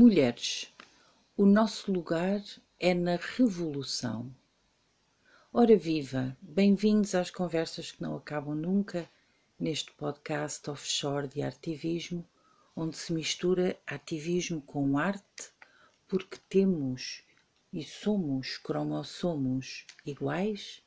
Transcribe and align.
Mulheres, 0.00 0.72
o 1.36 1.44
nosso 1.44 1.90
lugar 1.90 2.40
é 2.78 2.94
na 2.94 3.16
revolução. 3.16 4.32
Ora 5.52 5.76
viva, 5.76 6.36
bem-vindos 6.40 7.16
às 7.16 7.32
conversas 7.32 7.90
que 7.90 8.00
não 8.00 8.14
acabam 8.14 8.54
nunca 8.54 9.10
neste 9.58 9.90
podcast 9.90 10.70
offshore 10.70 11.26
de 11.26 11.42
ativismo, 11.42 12.24
onde 12.76 12.96
se 12.96 13.12
mistura 13.12 13.76
ativismo 13.84 14.60
com 14.62 14.96
arte, 14.96 15.50
porque 16.06 16.38
temos 16.48 17.24
e 17.72 17.82
somos 17.82 18.56
cromossomos 18.56 19.84
iguais, 20.06 20.80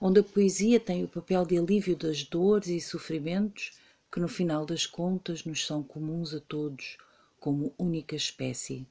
onde 0.00 0.18
a 0.18 0.24
poesia 0.24 0.80
tem 0.80 1.04
o 1.04 1.08
papel 1.08 1.46
de 1.46 1.56
alívio 1.56 1.94
das 1.94 2.24
dores 2.24 2.66
e 2.66 2.80
sofrimentos 2.80 3.78
que 4.10 4.18
no 4.18 4.26
final 4.26 4.66
das 4.66 4.84
contas 4.84 5.44
nos 5.44 5.64
são 5.64 5.80
comuns 5.80 6.34
a 6.34 6.40
todos 6.40 6.98
como 7.38 7.74
única 7.78 8.16
espécie. 8.16 8.86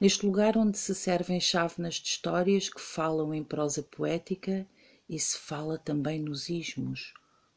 Neste 0.00 0.26
lugar 0.26 0.56
onde 0.56 0.76
se 0.76 0.94
servem 0.94 1.40
chávenas 1.40 1.94
de 1.94 2.08
histórias 2.08 2.68
que 2.68 2.80
falam 2.80 3.32
em 3.32 3.44
prosa 3.44 3.82
poética 3.82 4.66
e 5.08 5.18
se 5.18 5.38
fala 5.38 5.78
também 5.78 6.18
nos 6.18 6.48
ismos, 6.48 7.14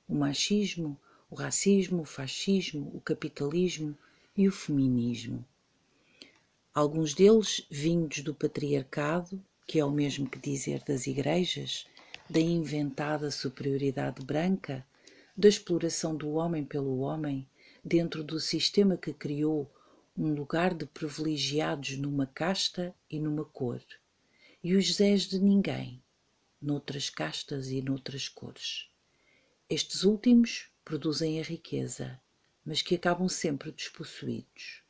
o 0.08 0.16
machismo, 0.16 1.00
o 1.30 1.36
racismo, 1.36 2.02
o 2.02 2.06
fascismo, 2.06 2.92
o 2.94 3.02
capitalismo 3.02 3.98
e 4.36 4.48
o 4.48 4.52
feminismo. 4.52 5.46
Alguns 6.74 7.14
deles 7.14 7.66
vindos 7.70 8.22
do 8.22 8.34
patriarcado, 8.34 9.44
que 9.66 9.80
é 9.80 9.84
o 9.84 9.92
mesmo 9.92 10.30
que 10.30 10.40
dizer 10.40 10.84
das 10.84 11.08
igrejas, 11.08 11.88
da 12.30 12.40
inventada 12.40 13.32
superioridade 13.32 14.24
branca, 14.24 14.86
da 15.36 15.48
exploração 15.48 16.16
do 16.16 16.32
homem 16.32 16.64
pelo 16.64 17.00
homem 17.00 17.48
dentro 17.84 18.24
do 18.24 18.40
sistema 18.40 18.98
que 18.98 19.14
criou 19.14 19.72
um 20.18 20.34
lugar 20.34 20.74
de 20.74 20.86
privilegiados 20.86 21.98
numa 21.98 22.26
casta 22.26 22.96
e 23.10 23.20
numa 23.20 23.46
cor, 23.46 23.82
e 24.64 24.76
os 24.76 24.96
Zés 24.96 25.24
de 25.24 25.40
ninguém, 25.40 26.02
noutras 26.62 27.10
castas 27.10 27.70
e 27.70 27.82
noutras 27.82 28.28
cores. 28.28 28.90
Estes 29.70 30.04
últimos 30.04 30.72
produzem 30.84 31.40
a 31.40 31.44
riqueza, 31.44 32.20
mas 32.66 32.82
que 32.82 32.96
acabam 32.96 33.30
sempre 33.30 33.72
despossuídos. 33.72 34.82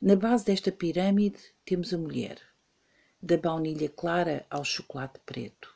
Na 0.00 0.14
base 0.14 0.44
desta 0.44 0.70
pirâmide 0.70 1.40
temos 1.64 1.92
a 1.92 1.98
mulher, 1.98 2.40
da 3.20 3.36
baunilha 3.36 3.88
clara 3.88 4.46
ao 4.48 4.64
chocolate 4.64 5.18
preto, 5.26 5.74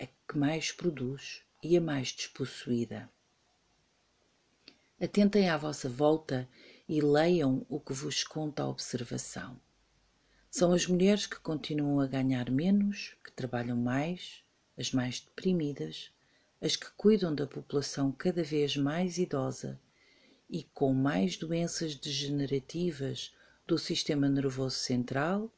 a 0.00 0.06
que 0.06 0.36
mais 0.36 0.72
produz 0.72 1.42
e 1.62 1.76
a 1.76 1.80
mais 1.80 2.12
despossuída. 2.12 3.08
Atentem 5.02 5.48
à 5.48 5.56
vossa 5.56 5.88
volta 5.88 6.46
e 6.86 7.00
leiam 7.00 7.64
o 7.70 7.80
que 7.80 7.94
vos 7.94 8.22
conta 8.22 8.62
a 8.62 8.68
observação. 8.68 9.58
São 10.50 10.74
as 10.74 10.86
mulheres 10.86 11.26
que 11.26 11.40
continuam 11.40 12.00
a 12.00 12.06
ganhar 12.06 12.50
menos, 12.50 13.16
que 13.24 13.32
trabalham 13.32 13.78
mais, 13.78 14.44
as 14.76 14.92
mais 14.92 15.20
deprimidas, 15.20 16.10
as 16.60 16.76
que 16.76 16.90
cuidam 16.98 17.34
da 17.34 17.46
população 17.46 18.12
cada 18.12 18.42
vez 18.42 18.76
mais 18.76 19.16
idosa 19.16 19.80
e 20.50 20.64
com 20.64 20.92
mais 20.92 21.34
doenças 21.34 21.94
degenerativas 21.94 23.34
do 23.66 23.78
sistema 23.78 24.28
nervoso 24.28 24.76
central, 24.76 25.50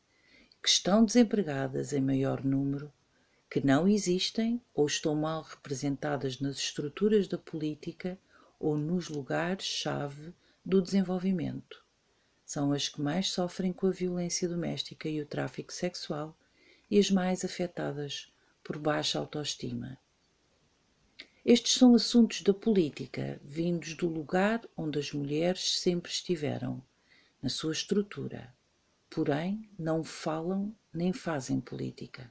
que 0.62 0.68
estão 0.68 1.04
desempregadas 1.04 1.92
em 1.92 2.00
maior 2.00 2.44
número, 2.44 2.92
que 3.50 3.60
não 3.60 3.88
existem 3.88 4.62
ou 4.72 4.86
estão 4.86 5.16
mal 5.16 5.42
representadas 5.42 6.38
nas 6.38 6.58
estruturas 6.58 7.26
da 7.26 7.38
política 7.38 8.16
ou 8.62 8.78
nos 8.78 9.08
lugares-chave 9.08 10.32
do 10.64 10.80
desenvolvimento. 10.80 11.84
São 12.46 12.72
as 12.72 12.88
que 12.88 13.00
mais 13.00 13.28
sofrem 13.30 13.72
com 13.72 13.88
a 13.88 13.91
violência 13.91 14.48
doméstica 14.48 15.08
e 15.08 15.20
o 15.20 15.27
tráfico 15.27 15.72
sexual 15.72 16.38
e 16.88 16.96
as 16.96 17.10
mais 17.10 17.44
afetadas 17.44 18.32
por 18.62 18.78
baixa 18.78 19.19
autoestima. 19.19 19.98
Estes 21.44 21.72
são 21.72 21.97
assuntos 21.97 22.42
da 22.42 22.54
política, 22.54 23.41
vindos 23.42 23.94
do 23.94 24.06
lugar 24.06 24.60
onde 24.76 25.00
as 25.00 25.12
mulheres 25.12 25.81
sempre 25.81 26.12
estiveram, 26.12 26.81
na 27.42 27.48
sua 27.48 27.72
estrutura. 27.72 28.54
Porém, 29.10 29.69
não 29.76 30.04
falam 30.04 30.72
nem 30.94 31.12
fazem 31.12 31.60
política. 31.60 32.31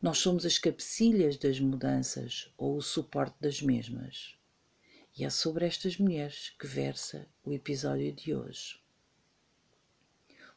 Nós 0.00 0.16
somos 0.18 0.46
as 0.46 0.58
cabecilhas 0.58 1.36
das 1.36 1.60
mudanças 1.60 2.50
ou 2.56 2.78
o 2.78 2.82
suporte 2.82 3.36
das 3.38 3.60
mesmas. 3.60 4.34
E 5.16 5.24
é 5.24 5.30
sobre 5.30 5.64
estas 5.64 5.96
mulheres 5.96 6.50
que 6.58 6.66
versa 6.66 7.28
o 7.44 7.52
episódio 7.52 8.12
de 8.12 8.34
hoje. 8.34 8.80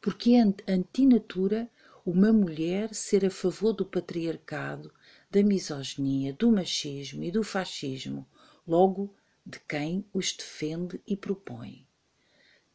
Porque 0.01 0.31
é 0.31 0.71
antinatura 0.71 1.69
uma 2.03 2.33
mulher 2.33 2.91
ser 2.95 3.23
a 3.23 3.29
favor 3.29 3.71
do 3.73 3.85
patriarcado, 3.85 4.91
da 5.29 5.43
misoginia, 5.43 6.33
do 6.33 6.51
machismo 6.51 7.23
e 7.23 7.29
do 7.29 7.43
fascismo, 7.43 8.27
logo 8.65 9.13
de 9.45 9.59
quem 9.59 10.03
os 10.11 10.33
defende 10.33 10.99
e 11.05 11.15
propõe. 11.15 11.87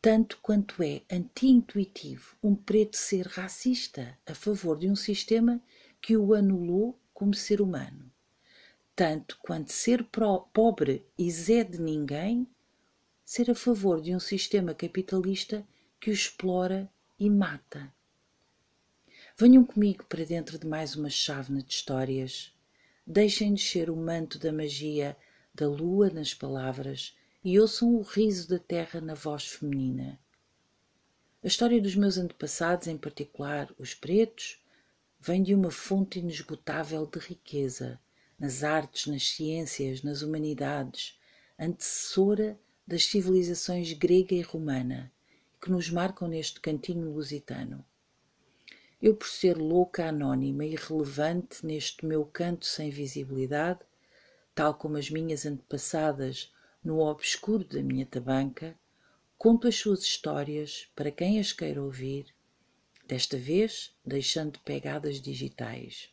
Tanto 0.00 0.38
quanto 0.40 0.84
é 0.84 1.02
anti-intuitivo 1.10 2.36
um 2.40 2.54
preto 2.54 2.96
ser 2.96 3.26
racista 3.26 4.16
a 4.24 4.34
favor 4.36 4.78
de 4.78 4.88
um 4.88 4.94
sistema 4.94 5.60
que 6.00 6.16
o 6.16 6.32
anulou 6.32 6.96
como 7.12 7.34
ser 7.34 7.60
humano 7.60 8.11
tanto 8.94 9.38
quanto 9.38 9.72
ser 9.72 10.06
pobre 10.52 11.06
e 11.18 11.30
zé 11.30 11.64
de 11.64 11.80
ninguém, 11.80 12.46
ser 13.24 13.50
a 13.50 13.54
favor 13.54 14.02
de 14.02 14.14
um 14.14 14.20
sistema 14.20 14.74
capitalista 14.74 15.66
que 15.98 16.10
o 16.10 16.12
explora 16.12 16.90
e 17.18 17.30
mata. 17.30 17.92
Venham 19.36 19.64
comigo 19.64 20.04
para 20.04 20.26
dentro 20.26 20.58
de 20.58 20.66
mais 20.66 20.94
uma 20.94 21.08
chávena 21.08 21.62
de 21.62 21.72
histórias. 21.72 22.52
Deixem 23.06 23.54
descer 23.54 23.88
o 23.88 23.96
manto 23.96 24.38
da 24.38 24.52
magia 24.52 25.16
da 25.54 25.66
lua 25.66 26.10
nas 26.10 26.34
palavras 26.34 27.16
e 27.42 27.58
ouçam 27.58 27.96
o 27.96 28.02
riso 28.02 28.48
da 28.48 28.58
terra 28.58 29.00
na 29.00 29.14
voz 29.14 29.46
feminina. 29.46 30.20
A 31.42 31.46
história 31.46 31.80
dos 31.80 31.96
meus 31.96 32.18
antepassados, 32.18 32.86
em 32.86 32.98
particular 32.98 33.74
os 33.78 33.94
pretos, 33.94 34.62
vem 35.18 35.42
de 35.42 35.54
uma 35.54 35.70
fonte 35.70 36.18
inesgotável 36.18 37.06
de 37.06 37.18
riqueza 37.18 37.98
nas 38.42 38.64
artes, 38.64 39.06
nas 39.06 39.28
ciências, 39.28 40.02
nas 40.02 40.20
humanidades, 40.20 41.16
antecessora 41.56 42.58
das 42.84 43.04
civilizações 43.04 43.92
grega 43.92 44.34
e 44.34 44.42
romana, 44.42 45.12
que 45.60 45.70
nos 45.70 45.88
marcam 45.88 46.26
neste 46.26 46.58
cantinho 46.58 47.08
lusitano. 47.08 47.84
Eu, 49.00 49.14
por 49.14 49.28
ser 49.28 49.56
louca, 49.56 50.08
anónima 50.08 50.64
e 50.64 50.72
irrelevante 50.72 51.64
neste 51.64 52.04
meu 52.04 52.24
canto 52.24 52.66
sem 52.66 52.90
visibilidade, 52.90 53.78
tal 54.56 54.74
como 54.74 54.96
as 54.96 55.08
minhas 55.08 55.46
antepassadas 55.46 56.52
no 56.82 56.98
obscuro 56.98 57.64
da 57.64 57.80
minha 57.80 58.04
tabanca, 58.04 58.76
conto 59.38 59.68
as 59.68 59.76
suas 59.76 60.02
histórias 60.02 60.88
para 60.96 61.12
quem 61.12 61.38
as 61.38 61.52
queira 61.52 61.80
ouvir, 61.80 62.26
desta 63.06 63.38
vez 63.38 63.94
deixando 64.04 64.58
pegadas 64.64 65.20
digitais. 65.20 66.11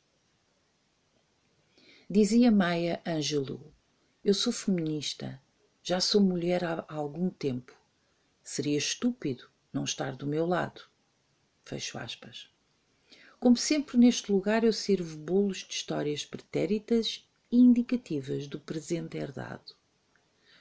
Dizia 2.12 2.50
Maya 2.50 3.00
Angelou: 3.06 3.72
Eu 4.25 4.34
sou 4.34 4.52
feminista, 4.52 5.40
já 5.84 6.02
sou 6.02 6.20
mulher 6.20 6.64
há 6.64 6.84
algum 6.88 7.30
tempo. 7.30 7.72
Seria 8.42 8.80
estúpido 8.80 9.47
não 9.72 9.84
estar 9.84 10.16
do 10.16 10.25
meu 10.25 10.47
lado. 10.47 10.81
Fecho 11.64 12.00
aspas. 12.00 12.50
Como 13.40 13.56
sempre, 13.56 13.96
neste 13.96 14.31
lugar 14.31 14.64
eu 14.64 14.74
sirvo 14.74 15.20
bolos 15.20 15.59
de 15.59 15.72
histórias 15.75 16.25
pretéritas 16.25 17.30
e 17.52 17.58
indicativas 17.58 18.47
do 18.47 18.59
presente 18.59 19.16
herdado. 19.16 19.76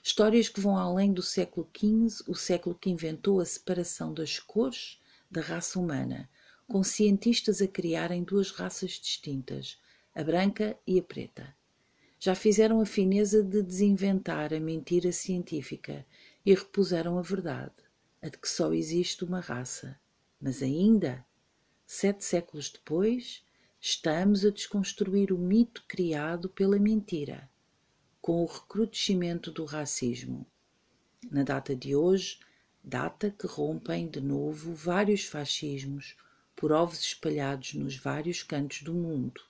Histórias 0.02 0.50
que 0.50 0.60
vão 0.60 0.76
além 0.76 1.14
do 1.14 1.22
século 1.22 1.66
XV, 1.74 2.24
o 2.28 2.34
século 2.34 2.74
que 2.78 2.90
inventou 2.90 3.40
a 3.40 3.46
separação 3.46 4.12
das 4.12 4.38
cores 4.38 5.00
da 5.30 5.40
raça 5.40 5.78
humana, 5.78 6.28
com 6.66 6.84
cientistas 6.84 7.62
a 7.62 7.66
criarem 7.66 8.22
duas 8.22 8.50
raças 8.50 8.90
distintas, 8.90 9.78
a 10.18 10.24
branca 10.24 10.76
e 10.84 10.98
a 10.98 11.02
preta. 11.04 11.54
Já 12.18 12.34
fizeram 12.34 12.80
a 12.80 12.84
fineza 12.84 13.40
de 13.40 13.62
desinventar 13.62 14.52
a 14.52 14.58
mentira 14.58 15.12
científica 15.12 16.04
e 16.44 16.52
repuseram 16.52 17.16
a 17.20 17.22
verdade, 17.22 17.76
a 18.20 18.28
de 18.28 18.36
que 18.36 18.48
só 18.48 18.72
existe 18.72 19.24
uma 19.24 19.38
raça. 19.38 19.96
Mas 20.40 20.60
ainda, 20.60 21.24
sete 21.86 22.24
séculos 22.24 22.68
depois, 22.68 23.44
estamos 23.80 24.44
a 24.44 24.50
desconstruir 24.50 25.32
o 25.32 25.38
mito 25.38 25.84
criado 25.86 26.48
pela 26.48 26.80
mentira, 26.80 27.48
com 28.20 28.42
o 28.42 28.46
recrudescimento 28.46 29.52
do 29.52 29.64
racismo. 29.64 30.44
Na 31.30 31.44
data 31.44 31.76
de 31.76 31.94
hoje, 31.94 32.40
data 32.82 33.30
que 33.30 33.46
rompem 33.46 34.08
de 34.08 34.20
novo 34.20 34.74
vários 34.74 35.26
fascismos 35.26 36.16
por 36.56 36.72
ovos 36.72 37.02
espalhados 37.02 37.74
nos 37.74 37.96
vários 37.96 38.42
cantos 38.42 38.82
do 38.82 38.92
mundo. 38.92 39.47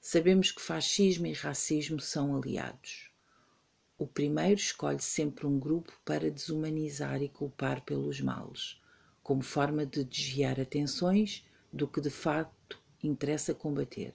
Sabemos 0.00 0.50
que 0.52 0.62
fascismo 0.62 1.26
e 1.26 1.32
racismo 1.32 2.00
são 2.00 2.36
aliados. 2.36 3.10
o 3.98 4.06
primeiro 4.06 4.60
escolhe 4.60 5.02
sempre 5.02 5.44
um 5.44 5.58
grupo 5.58 5.92
para 6.04 6.30
desumanizar 6.30 7.20
e 7.20 7.28
culpar 7.28 7.84
pelos 7.84 8.20
males, 8.20 8.80
como 9.24 9.42
forma 9.42 9.84
de 9.84 10.04
desviar 10.04 10.60
atenções 10.60 11.44
do 11.72 11.88
que 11.88 12.00
de 12.00 12.10
facto 12.10 12.80
interessa 13.02 13.52
combater. 13.52 14.14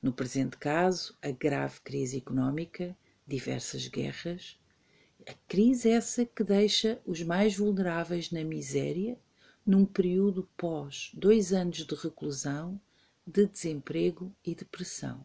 No 0.00 0.12
presente 0.12 0.56
caso, 0.56 1.18
a 1.20 1.32
grave 1.32 1.80
crise 1.80 2.16
económica, 2.16 2.96
diversas 3.26 3.88
guerras, 3.88 4.56
a 5.26 5.34
crise 5.48 5.90
essa 5.90 6.24
que 6.24 6.44
deixa 6.44 7.02
os 7.04 7.22
mais 7.22 7.56
vulneráveis 7.56 8.30
na 8.30 8.44
miséria 8.44 9.18
num 9.66 9.84
período 9.84 10.48
pós 10.56 11.10
dois 11.12 11.52
anos 11.52 11.78
de 11.78 11.94
reclusão, 11.94 12.80
de 13.26 13.46
desemprego 13.46 14.34
e 14.44 14.54
depressão. 14.54 15.24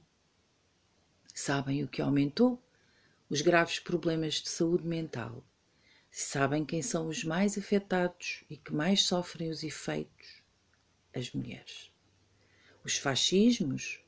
Sabem 1.33 1.83
o 1.83 1.87
que 1.87 2.01
aumentou? 2.01 2.61
Os 3.29 3.41
graves 3.41 3.79
problemas 3.79 4.35
de 4.35 4.49
saúde 4.49 4.85
mental. 4.85 5.43
Sabem 6.11 6.65
quem 6.65 6.81
são 6.81 7.07
os 7.07 7.23
mais 7.23 7.57
afetados 7.57 8.43
e 8.49 8.57
que 8.57 8.73
mais 8.73 9.03
sofrem 9.03 9.49
os 9.49 9.63
efeitos? 9.63 10.43
As 11.13 11.31
mulheres. 11.31 11.91
Os 12.83 12.97
fascismos, 12.97 14.03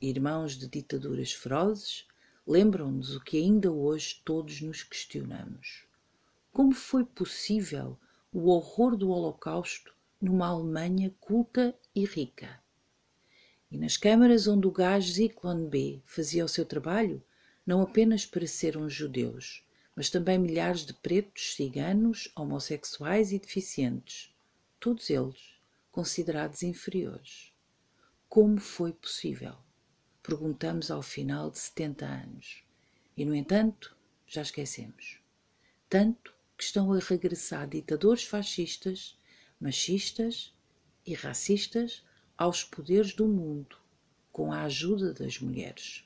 irmãos 0.00 0.56
de 0.56 0.66
ditaduras 0.66 1.32
ferozes, 1.32 2.06
lembram-nos 2.46 3.14
o 3.14 3.20
que 3.20 3.36
ainda 3.36 3.70
hoje 3.70 4.20
todos 4.24 4.60
nos 4.60 4.82
questionamos. 4.82 5.86
Como 6.52 6.72
foi 6.72 7.04
possível 7.04 7.98
o 8.32 8.48
horror 8.48 8.96
do 8.96 9.10
Holocausto 9.10 9.94
numa 10.20 10.48
Alemanha 10.48 11.14
culta 11.20 11.78
e 11.94 12.04
rica? 12.04 12.65
E 13.70 13.76
nas 13.76 13.96
câmaras 13.96 14.46
onde 14.46 14.66
o 14.66 14.70
gás 14.70 15.04
Zyklon 15.04 15.68
B 15.68 16.00
fazia 16.04 16.44
o 16.44 16.48
seu 16.48 16.64
trabalho, 16.64 17.22
não 17.66 17.80
apenas 17.80 18.24
pareceram 18.24 18.88
judeus, 18.88 19.64
mas 19.94 20.08
também 20.08 20.38
milhares 20.38 20.86
de 20.86 20.94
pretos, 20.94 21.54
ciganos, 21.54 22.30
homossexuais 22.36 23.32
e 23.32 23.38
deficientes, 23.38 24.32
todos 24.78 25.10
eles 25.10 25.56
considerados 25.90 26.62
inferiores. 26.62 27.52
Como 28.28 28.60
foi 28.60 28.92
possível? 28.92 29.56
Perguntamos 30.22 30.90
ao 30.90 31.02
final 31.02 31.50
de 31.50 31.58
70 31.58 32.04
anos. 32.04 32.62
E, 33.16 33.24
no 33.24 33.34
entanto, 33.34 33.96
já 34.26 34.42
esquecemos. 34.42 35.18
Tanto 35.88 36.34
que 36.56 36.64
estão 36.64 36.92
a 36.92 36.98
regressar 36.98 37.66
ditadores 37.68 38.24
fascistas, 38.24 39.18
machistas 39.58 40.52
e 41.06 41.14
racistas 41.14 42.04
aos 42.36 42.62
poderes 42.62 43.14
do 43.14 43.26
mundo, 43.26 43.76
com 44.30 44.52
a 44.52 44.62
ajuda 44.62 45.12
das 45.12 45.40
mulheres. 45.40 46.04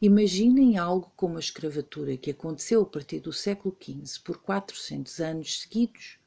Imaginem 0.00 0.78
algo 0.78 1.12
como 1.16 1.36
a 1.36 1.40
escravatura 1.40 2.16
que 2.16 2.30
aconteceu 2.30 2.82
a 2.82 2.86
partir 2.86 3.20
do 3.20 3.32
século 3.32 3.76
XV 3.80 4.20
por 4.22 4.38
400 4.42 5.20
anos 5.20 5.60
seguidos, 5.60 6.18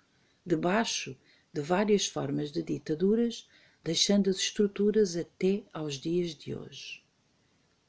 debaixo 0.45 1.17
de 1.51 1.61
várias 1.61 2.05
formas 2.05 2.51
de 2.51 2.63
ditaduras 2.63 3.47
deixando 3.83 4.29
as 4.29 4.37
estruturas 4.37 5.15
até 5.15 5.63
aos 5.73 5.95
dias 5.95 6.35
de 6.35 6.53
hoje. 6.53 7.03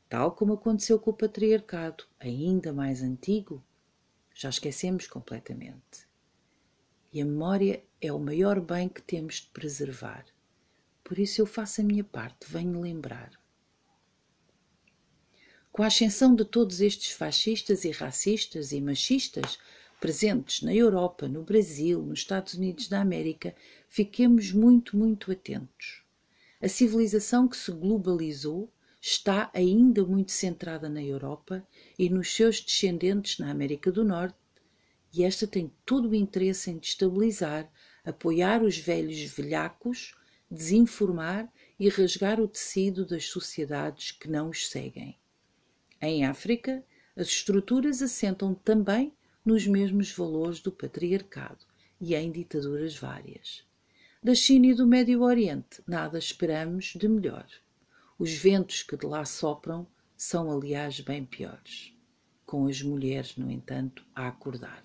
Tal 0.08 0.32
como 0.32 0.54
aconteceu 0.54 0.98
com 0.98 1.10
o 1.10 1.16
patriarcado, 1.16 2.04
ainda 2.18 2.72
mais 2.72 3.02
antigo, 3.02 3.62
já 4.34 4.48
esquecemos 4.48 5.06
completamente. 5.06 6.08
E 7.12 7.20
a 7.20 7.24
memória 7.24 7.82
é 8.00 8.12
o 8.12 8.18
maior 8.18 8.60
bem 8.60 8.88
que 8.88 9.02
temos 9.02 9.36
de 9.36 9.48
preservar. 9.48 10.24
Por 11.10 11.18
isso 11.18 11.40
eu 11.40 11.46
faço 11.46 11.80
a 11.80 11.84
minha 11.84 12.04
parte, 12.04 12.46
venho 12.46 12.80
lembrar. 12.80 13.32
Com 15.72 15.82
a 15.82 15.88
ascensão 15.88 16.36
de 16.36 16.44
todos 16.44 16.80
estes 16.80 17.10
fascistas 17.10 17.84
e 17.84 17.90
racistas 17.90 18.70
e 18.70 18.80
machistas 18.80 19.58
presentes 20.00 20.62
na 20.62 20.72
Europa, 20.72 21.26
no 21.26 21.42
Brasil, 21.42 22.00
nos 22.00 22.20
Estados 22.20 22.54
Unidos 22.54 22.86
da 22.86 23.00
América, 23.00 23.56
fiquemos 23.88 24.52
muito, 24.52 24.96
muito 24.96 25.32
atentos. 25.32 26.04
A 26.62 26.68
civilização 26.68 27.48
que 27.48 27.56
se 27.56 27.72
globalizou 27.72 28.72
está 29.00 29.50
ainda 29.52 30.04
muito 30.04 30.30
centrada 30.30 30.88
na 30.88 31.02
Europa 31.02 31.66
e 31.98 32.08
nos 32.08 32.32
seus 32.32 32.60
descendentes 32.60 33.40
na 33.40 33.50
América 33.50 33.90
do 33.90 34.04
Norte, 34.04 34.38
e 35.12 35.24
esta 35.24 35.44
tem 35.44 35.72
todo 35.84 36.10
o 36.10 36.14
interesse 36.14 36.70
em 36.70 36.78
destabilizar, 36.78 37.68
apoiar 38.04 38.62
os 38.62 38.78
velhos 38.78 39.20
velhacos, 39.22 40.14
desinformar 40.50 41.50
e 41.78 41.88
rasgar 41.88 42.40
o 42.40 42.48
tecido 42.48 43.06
das 43.06 43.26
sociedades 43.26 44.10
que 44.10 44.28
não 44.28 44.50
os 44.50 44.68
seguem. 44.68 45.16
Em 46.00 46.24
África, 46.24 46.84
as 47.16 47.28
estruturas 47.28 48.02
assentam 48.02 48.54
também 48.54 49.14
nos 49.44 49.66
mesmos 49.66 50.10
valores 50.12 50.60
do 50.60 50.72
patriarcado 50.72 51.64
e 52.00 52.14
em 52.14 52.32
ditaduras 52.32 52.96
várias. 52.96 53.64
Da 54.22 54.34
China 54.34 54.66
e 54.66 54.74
do 54.74 54.86
Médio 54.86 55.22
Oriente, 55.22 55.82
nada 55.86 56.18
esperamos 56.18 56.92
de 56.96 57.08
melhor. 57.08 57.46
Os 58.18 58.32
ventos 58.34 58.82
que 58.82 58.96
de 58.96 59.06
lá 59.06 59.24
sopram 59.24 59.86
são, 60.16 60.50
aliás, 60.50 61.00
bem 61.00 61.24
piores, 61.24 61.94
com 62.44 62.66
as 62.66 62.82
mulheres, 62.82 63.36
no 63.36 63.50
entanto, 63.50 64.04
a 64.14 64.28
acordar. 64.28 64.82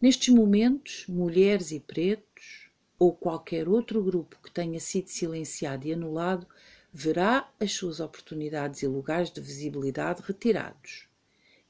Nestes 0.00 0.34
momentos, 0.34 1.06
mulheres 1.08 1.70
e 1.70 1.78
pretos, 1.78 2.65
ou 2.98 3.14
qualquer 3.14 3.68
outro 3.68 4.02
grupo 4.02 4.38
que 4.42 4.50
tenha 4.50 4.80
sido 4.80 5.08
silenciado 5.08 5.86
e 5.86 5.92
anulado, 5.92 6.46
verá 6.92 7.52
as 7.60 7.72
suas 7.72 8.00
oportunidades 8.00 8.82
e 8.82 8.86
lugares 8.86 9.30
de 9.30 9.40
visibilidade 9.40 10.22
retirados 10.22 11.08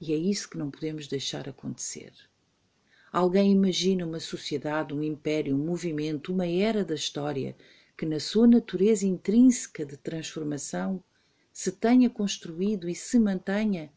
e 0.00 0.12
é 0.12 0.17
isso 0.17 0.49
que 0.49 0.58
não 0.58 0.70
podemos 0.70 1.06
deixar 1.06 1.49
acontecer. 1.49 2.12
Alguém 3.12 3.52
imagina 3.52 4.06
uma 4.06 4.20
sociedade, 4.20 4.93
um 4.93 5.02
império, 5.02 5.55
um 5.55 5.64
movimento, 5.64 6.32
uma 6.32 6.46
era 6.46 6.84
da 6.84 6.94
história 6.94 7.56
que, 7.96 8.05
na 8.05 8.20
sua 8.20 8.46
natureza 8.46 9.06
intrínseca 9.06 9.87
de 9.87 9.96
transformação, 9.96 11.02
se 11.50 11.73
tenha 11.73 12.11
construído 12.11 12.88
e 12.88 12.94
se 12.94 13.19
mantenha 13.19 13.90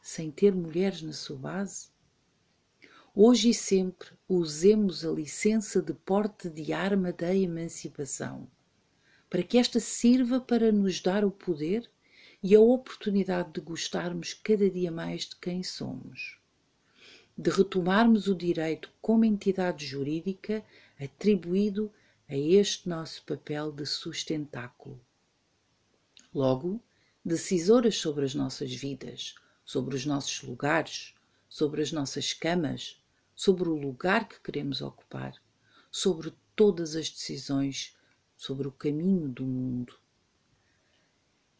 sem 0.00 0.30
ter 0.30 0.54
mulheres 0.54 1.02
na 1.02 1.12
sua 1.12 1.36
base? 1.36 1.91
Hoje 3.14 3.50
e 3.50 3.54
sempre 3.54 4.08
usemos 4.26 5.04
a 5.04 5.10
licença 5.10 5.82
de 5.82 5.92
porte 5.92 6.48
de 6.48 6.72
arma 6.72 7.12
da 7.12 7.36
emancipação, 7.36 8.48
para 9.28 9.42
que 9.42 9.58
esta 9.58 9.78
sirva 9.78 10.40
para 10.40 10.72
nos 10.72 10.98
dar 10.98 11.22
o 11.22 11.30
poder 11.30 11.90
e 12.42 12.54
a 12.54 12.60
oportunidade 12.60 13.52
de 13.52 13.60
gostarmos 13.60 14.32
cada 14.32 14.70
dia 14.70 14.90
mais 14.90 15.26
de 15.26 15.36
quem 15.36 15.62
somos, 15.62 16.38
de 17.36 17.50
retomarmos 17.50 18.28
o 18.28 18.34
direito 18.34 18.90
como 19.02 19.26
entidade 19.26 19.84
jurídica 19.84 20.64
atribuído 20.98 21.92
a 22.26 22.34
este 22.34 22.88
nosso 22.88 23.22
papel 23.26 23.70
de 23.70 23.84
sustentáculo. 23.84 24.98
Logo, 26.34 26.80
decisoras 27.22 27.98
sobre 27.98 28.24
as 28.24 28.34
nossas 28.34 28.72
vidas, 28.72 29.34
sobre 29.66 29.96
os 29.96 30.06
nossos 30.06 30.42
lugares, 30.42 31.14
sobre 31.46 31.82
as 31.82 31.92
nossas 31.92 32.32
camas, 32.32 33.01
sobre 33.34 33.68
o 33.68 33.74
lugar 33.74 34.28
que 34.28 34.40
queremos 34.40 34.82
ocupar, 34.82 35.34
sobre 35.90 36.32
todas 36.54 36.96
as 36.96 37.10
decisões, 37.10 37.96
sobre 38.36 38.68
o 38.68 38.72
caminho 38.72 39.28
do 39.28 39.44
mundo 39.44 40.02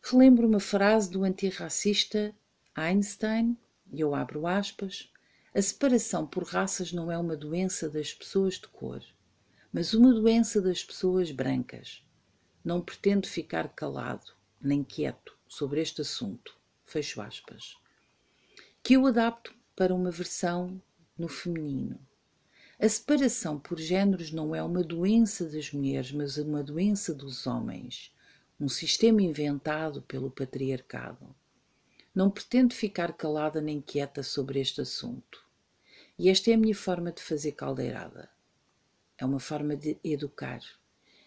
relembro 0.02 0.49
uma 0.49 0.59
frase 0.59 1.09
do 1.09 1.23
antirracista 1.23 2.35
Einstein, 2.75 3.57
e 3.93 4.00
eu 4.00 4.14
abro 4.14 4.47
aspas, 4.47 5.12
a 5.55 5.62
separação 5.62 6.26
por 6.26 6.43
raças 6.45 6.93
não 6.93 7.12
é 7.12 7.17
uma 7.17 7.37
doença 7.37 7.88
das 7.88 8.12
pessoas 8.12 8.55
de 8.55 8.67
cor, 8.69 9.02
mas 9.73 9.95
uma 9.95 10.12
doença 10.12 10.61
das 10.61 10.83
pessoas 10.83 11.31
brancas. 11.31 12.05
Não 12.64 12.81
pretendo 12.81 13.29
ficar 13.29 13.69
calado, 13.69 14.33
nem 14.61 14.83
quieto, 14.83 15.37
sobre 15.49 15.81
este 15.81 16.00
assunto. 16.00 16.57
Fecho 16.85 17.21
aspas. 17.21 17.76
Que 18.83 18.95
eu 18.95 19.07
adapto 19.07 19.55
para 19.76 19.95
uma 19.95 20.11
versão 20.11 20.81
no 21.23 21.29
feminino. 21.29 22.00
A 22.81 22.88
separação 22.88 23.57
por 23.57 23.79
géneros 23.79 24.33
não 24.33 24.57
é 24.57 24.61
uma 24.61 24.83
doença 24.83 25.49
das 25.49 25.71
mulheres, 25.71 26.11
mas 26.11 26.37
uma 26.37 26.64
doença 26.64 27.14
dos 27.14 27.47
homens 27.47 28.12
um 28.59 28.69
sistema 28.69 29.23
inventado 29.23 30.02
pelo 30.02 30.33
patriarcado. 30.33 31.33
Não 32.12 32.29
pretendo 32.29 32.75
ficar 32.75 33.12
calada 33.12 33.61
nem 33.61 33.81
quieta 33.81 34.25
sobre 34.25 34.59
este 34.61 34.81
assunto. 34.81 35.47
E 36.19 36.29
esta 36.29 36.50
é 36.50 36.55
a 36.55 36.59
minha 36.59 36.75
forma 36.75 37.12
de 37.12 37.23
fazer 37.23 37.52
caldeirada. 37.52 38.29
É 39.17 39.25
uma 39.25 39.38
forma 39.38 39.76
de 39.76 39.97
educar. 40.02 40.61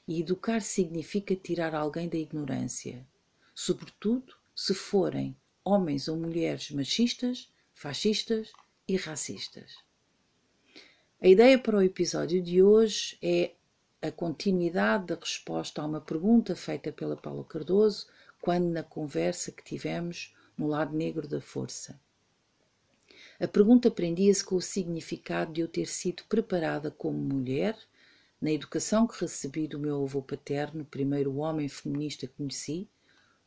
E 0.05 0.19
educar 0.19 0.61
significa 0.61 1.37
tirar 1.37 1.73
alguém 1.73 2.09
da 2.09 2.17
ignorância, 2.17 3.07
sobretudo 3.53 4.35
se 4.53 4.73
forem 4.73 5.37
homens 5.63 6.09
ou 6.09 6.17
mulheres 6.17 6.69
machistas, 6.71 7.49
fascistas 7.73 8.51
e 8.85 8.97
racistas. 8.97 9.84
A 11.21 11.27
ideia 11.29 11.57
para 11.57 11.77
o 11.77 11.81
episódio 11.81 12.41
de 12.41 12.61
hoje 12.61 13.17
é 13.21 13.53
a 14.01 14.11
continuidade 14.11 15.05
da 15.05 15.15
resposta 15.15 15.81
a 15.81 15.85
uma 15.85 16.01
pergunta 16.01 16.55
feita 16.57 16.91
pela 16.91 17.15
Paula 17.15 17.45
Cardoso 17.45 18.07
quando 18.41 18.65
na 18.65 18.83
conversa 18.83 19.51
que 19.51 19.63
tivemos 19.63 20.35
no 20.57 20.67
lado 20.67 20.95
negro 20.95 21.25
da 21.25 21.39
força. 21.39 21.97
A 23.39 23.47
pergunta 23.47 23.89
prendia-se 23.89 24.43
com 24.43 24.55
o 24.55 24.61
significado 24.61 25.53
de 25.53 25.61
eu 25.61 25.69
ter 25.69 25.87
sido 25.87 26.23
preparada 26.27 26.91
como 26.91 27.17
mulher, 27.17 27.77
na 28.39 28.51
educação 28.51 29.07
que 29.07 29.19
recebi 29.21 29.67
do 29.67 29.79
meu 29.79 30.03
avô 30.03 30.21
paterno, 30.21 30.83
primeiro 30.83 31.37
homem 31.37 31.69
feminista 31.69 32.27
que 32.27 32.33
conheci, 32.33 32.89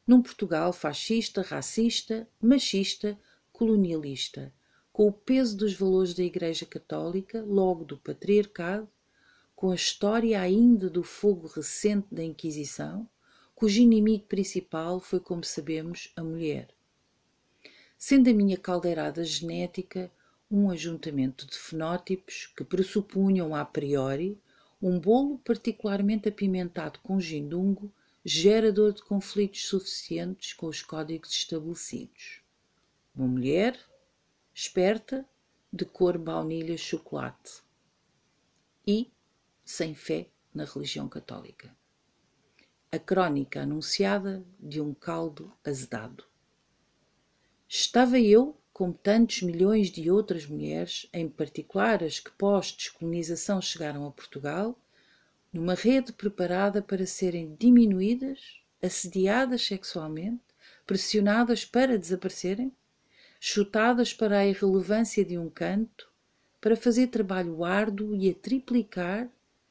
num 0.07 0.23
Portugal 0.23 0.73
fascista, 0.73 1.43
racista, 1.43 2.27
machista, 2.41 3.17
colonialista, 3.53 4.53
com 4.99 5.07
o 5.07 5.13
peso 5.13 5.57
dos 5.57 5.75
valores 5.75 6.13
da 6.13 6.25
Igreja 6.25 6.67
Católica, 6.67 7.41
logo 7.47 7.85
do 7.85 7.97
patriarcado, 7.97 8.89
com 9.55 9.71
a 9.71 9.75
história 9.77 10.41
ainda 10.41 10.91
do 10.91 11.05
fogo 11.05 11.47
recente 11.47 12.09
da 12.11 12.25
Inquisição, 12.25 13.09
cujo 13.55 13.81
inimigo 13.81 14.25
principal 14.25 14.99
foi, 14.99 15.21
como 15.21 15.45
sabemos, 15.45 16.13
a 16.17 16.25
mulher. 16.25 16.67
Sendo 17.97 18.29
a 18.29 18.33
minha 18.33 18.57
caldeirada 18.57 19.23
genética 19.23 20.11
um 20.51 20.69
ajuntamento 20.69 21.47
de 21.47 21.57
fenótipos 21.57 22.53
que 22.57 22.65
pressupunham 22.65 23.55
a 23.55 23.65
priori 23.65 24.37
um 24.83 24.99
bolo 24.99 25.39
particularmente 25.45 26.29
apimentado 26.29 26.99
com 27.05 27.21
gindungo, 27.21 27.89
gerador 28.25 28.93
de 28.93 29.05
conflitos 29.05 29.65
suficientes 29.65 30.55
com 30.55 30.67
os 30.67 30.83
códigos 30.83 31.31
estabelecidos. 31.31 32.43
Uma 33.15 33.29
mulher, 33.29 33.79
esperta, 34.61 35.25
de 35.73 35.85
cor 35.85 36.19
baunilha 36.19 36.77
chocolate 36.77 37.63
e 38.85 39.09
sem 39.65 39.95
fé 39.95 40.27
na 40.53 40.65
religião 40.65 41.09
católica. 41.09 41.73
A 42.91 42.99
crónica 42.99 43.63
anunciada 43.63 44.45
de 44.59 44.81
um 44.81 44.93
caldo 44.93 45.57
azedado. 45.65 46.25
Estava 47.69 48.19
eu, 48.19 48.61
como 48.73 48.93
tantos 48.93 49.43
milhões 49.43 49.93
de 49.93 50.11
outras 50.11 50.45
mulheres, 50.45 51.09
em 51.13 51.29
particular 51.29 52.03
as 52.03 52.19
que 52.19 52.33
pós-descolonização 52.33 53.63
chegaram 53.63 54.09
a 54.09 54.11
Portugal, 54.11 54.77
numa 55.53 55.75
rede 55.75 56.13
preparada 56.13 56.83
para 56.83 57.07
serem 57.07 57.55
diminuídas, 57.55 58.61
assediadas 58.83 59.65
sexualmente, 59.65 60.43
pressionadas 60.85 61.65
para 61.65 61.97
desaparecerem? 61.97 62.75
Chutadas 63.41 64.13
para 64.13 64.41
a 64.41 64.47
irrelevância 64.47 65.25
de 65.25 65.39
um 65.39 65.49
canto, 65.49 66.11
para 66.61 66.77
fazer 66.77 67.07
trabalho 67.07 67.65
árduo 67.65 68.15
e 68.15 68.31
a 68.31 68.35
triplicar 68.35 69.31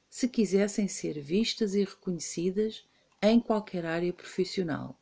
se 0.10 0.30
quisessem 0.30 0.88
ser 0.88 1.20
vistas 1.20 1.76
e 1.76 1.84
reconhecidas 1.84 2.88
em 3.22 3.40
qualquer 3.40 3.86
área 3.86 4.14
profissional. 4.14 4.98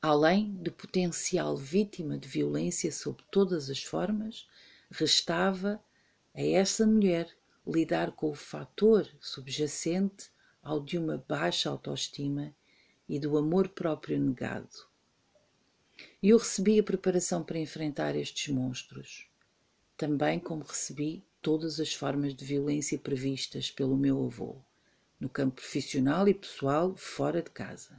Além 0.00 0.54
de 0.62 0.70
potencial 0.70 1.56
vítima 1.56 2.16
de 2.16 2.28
violência 2.28 2.92
sob 2.92 3.20
todas 3.32 3.68
as 3.68 3.82
formas, 3.82 4.48
restava 4.88 5.82
a 6.32 6.40
essa 6.40 6.86
mulher 6.86 7.28
lidar 7.66 8.12
com 8.12 8.30
o 8.30 8.34
fator 8.34 9.08
subjacente 9.20 10.30
ao 10.62 10.80
de 10.80 10.96
uma 10.96 11.18
baixa 11.26 11.68
autoestima 11.68 12.54
e 13.08 13.18
do 13.18 13.36
amor 13.36 13.68
próprio 13.70 14.20
negado 14.20 14.86
e 16.26 16.30
eu 16.30 16.38
recebi 16.38 16.76
a 16.76 16.82
preparação 16.82 17.44
para 17.44 17.56
enfrentar 17.56 18.16
estes 18.16 18.52
monstros, 18.52 19.28
também 19.96 20.40
como 20.40 20.64
recebi 20.64 21.24
todas 21.40 21.78
as 21.78 21.94
formas 21.94 22.34
de 22.34 22.44
violência 22.44 22.98
previstas 22.98 23.70
pelo 23.70 23.96
meu 23.96 24.24
avô, 24.24 24.56
no 25.20 25.28
campo 25.28 25.54
profissional 25.54 26.26
e 26.26 26.34
pessoal, 26.34 26.96
fora 26.96 27.40
de 27.40 27.50
casa. 27.50 27.96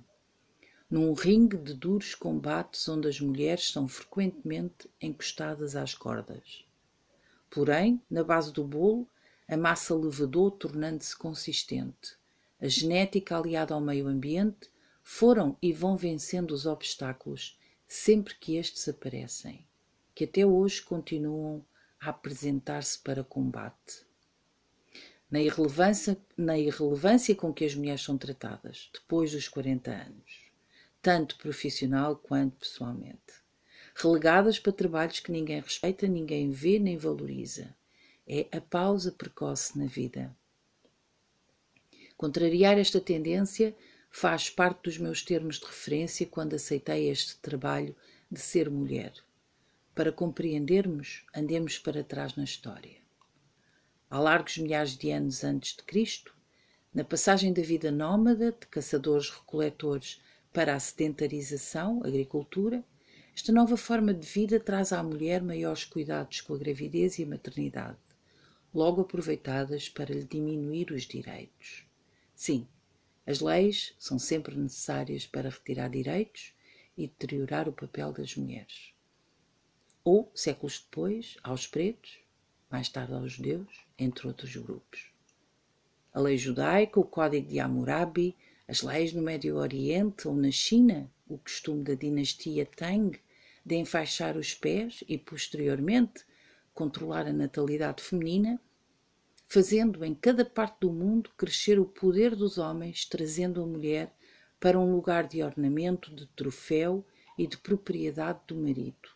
Num 0.92 1.14
ringue 1.14 1.56
de 1.56 1.74
duros 1.74 2.16
combates 2.16 2.90
onde 2.90 3.08
as 3.08 3.22
mulheres 3.22 3.72
são 3.72 3.88
frequentemente 3.88 4.90
encostadas 5.00 5.74
às 5.74 5.96
cordas. 5.96 6.66
Porém, 7.50 8.02
na 8.12 8.26
base 8.26 8.52
do 8.52 8.66
bolo, 8.66 9.08
a 9.48 9.56
massa 9.56 9.96
levadou 9.96 10.52
tornando-se 10.52 11.16
consistente. 11.16 12.18
A 12.60 12.68
genética 12.68 13.38
aliada 13.38 13.74
ao 13.74 13.80
meio 13.80 14.06
ambiente 14.06 14.70
foram 15.02 15.56
e 15.62 15.72
vão 15.72 15.96
vencendo 15.96 16.52
os 16.52 16.66
obstáculos 16.66 17.58
sempre 17.88 18.36
que 18.36 18.58
estes 18.58 18.88
aparecem, 18.90 19.66
que 20.14 20.26
até 20.26 20.46
hoje 20.46 20.82
continuam 20.82 21.66
a 22.00 22.10
apresentar-se 22.10 23.00
para 23.00 23.24
combate. 23.24 24.06
Na 25.32 25.42
irrelevância, 25.42 26.18
na 26.36 26.58
irrelevância 26.58 27.36
com 27.36 27.54
que 27.54 27.66
as 27.66 27.76
mulheres 27.76 28.02
são 28.02 28.18
tratadas 28.18 28.90
depois 28.94 29.32
dos 29.32 29.48
40 29.48 29.92
anos, 29.92 30.52
tanto 31.02 31.38
profissional 31.38 32.16
quanto 32.16 32.58
pessoalmente. 32.58 33.48
Relegadas 33.96 34.60
para 34.60 34.72
trabalhos 34.72 35.20
que 35.20 35.32
ninguém 35.32 35.60
respeita, 35.60 36.08
ninguém 36.08 36.52
vê 36.52 36.80
nem 36.80 36.98
valoriza. 36.98 37.76
É 38.28 38.48
a 38.52 38.62
pausa 38.62 39.12
precoce 39.12 39.78
na 39.78 39.86
vida. 39.86 40.36
Contrariar 42.16 42.78
esta 42.78 43.02
tendência 43.02 43.76
faz 44.20 44.50
parte 44.50 44.86
dos 44.86 44.98
meus 44.98 45.22
termos 45.22 45.60
de 45.60 45.68
referência 45.68 46.26
quando 46.26 46.56
aceitei 46.56 47.08
este 47.08 47.38
trabalho 47.38 47.96
de 48.32 48.40
ser 48.40 48.68
mulher. 48.68 49.14
Para 49.94 50.12
compreendermos, 50.12 51.24
andemos 51.36 51.78
para 51.78 52.04
trás 52.04 52.36
na 52.36 52.44
história. 52.44 52.98
Há 54.10 54.20
largos 54.20 54.58
milhares 54.58 54.98
de 54.98 55.12
anos 55.12 55.44
antes 55.44 55.76
de 55.76 55.84
Cristo, 55.84 56.34
na 56.92 57.04
passagem 57.04 57.54
da 57.54 57.62
vida 57.62 57.92
nómada 57.92 58.52
de 58.52 58.66
caçadores-recoletores 58.66 60.20
para 60.52 60.74
a 60.74 60.80
sedentarização, 60.80 62.02
agricultura, 62.04 62.84
esta 63.36 63.52
nova 63.52 63.78
forma 63.78 64.16
de 64.16 64.26
vida 64.26 64.60
traz 64.60 64.92
à 64.92 65.04
mulher 65.04 65.44
maiores 65.44 65.86
cuidados 65.86 66.42
com 66.42 66.56
a 66.56 66.58
gravidez 66.58 67.20
e 67.20 67.24
a 67.24 67.28
maternidade, 67.28 68.00
logo 68.74 69.02
aproveitadas 69.02 69.88
para 69.88 70.12
lhe 70.12 70.24
diminuir 70.24 70.90
os 70.90 71.04
direitos. 71.04 71.86
Sim, 72.34 72.68
as 73.28 73.42
leis 73.42 73.94
são 74.00 74.18
sempre 74.18 74.56
necessárias 74.56 75.28
para 75.28 75.50
retirar 75.50 75.90
direitos 75.90 76.54
e 76.98 77.08
deteriorar 77.08 77.68
o 77.68 77.74
papel 77.74 78.14
das 78.14 78.38
mulheres. 78.38 78.94
Ou, 80.02 80.32
séculos 80.34 80.80
depois, 80.80 81.38
aos 81.44 81.68
pretos, 81.68 82.20
mais 82.72 82.88
tarde 82.88 83.14
aos 83.14 83.34
judeus, 83.34 83.86
entre 84.00 84.28
outros 84.28 84.56
grupos. 84.56 85.12
A 86.14 86.22
lei 86.22 86.38
judaica, 86.38 87.02
o 87.02 87.04
Código 87.04 87.50
de 87.50 87.60
Hammurabi, 87.60 88.34
as 88.66 88.82
leis 88.82 89.12
no 89.12 89.22
Médio 89.22 89.58
Oriente 89.58 90.26
ou 90.28 90.34
na 90.34 90.50
China, 90.50 91.12
o 91.28 91.38
costume 91.38 91.84
da 91.84 91.96
dinastia 91.96 92.66
Tang 92.66 93.20
de 93.66 93.76
enfaixar 93.76 94.38
os 94.38 94.54
pés 94.54 95.04
e, 95.08 95.18
posteriormente, 95.18 96.26
controlar 96.74 97.28
a 97.28 97.34
natalidade 97.34 98.02
feminina, 98.02 98.58
fazendo 99.48 100.04
em 100.04 100.14
cada 100.14 100.44
parte 100.44 100.82
do 100.82 100.92
mundo 100.92 101.32
crescer 101.38 101.80
o 101.80 101.86
poder 101.86 102.36
dos 102.36 102.58
homens, 102.58 103.06
trazendo 103.06 103.64
a 103.64 103.66
mulher 103.66 104.14
para 104.60 104.80
um 104.80 104.94
lugar 104.94 105.28
de 105.28 105.42
ornamento, 105.42 106.14
de 106.14 106.26
troféu 106.28 107.06
e 107.38 107.48
de 107.48 107.58
propriedade 107.58 108.40
do 108.48 108.56
marido. 108.56 109.10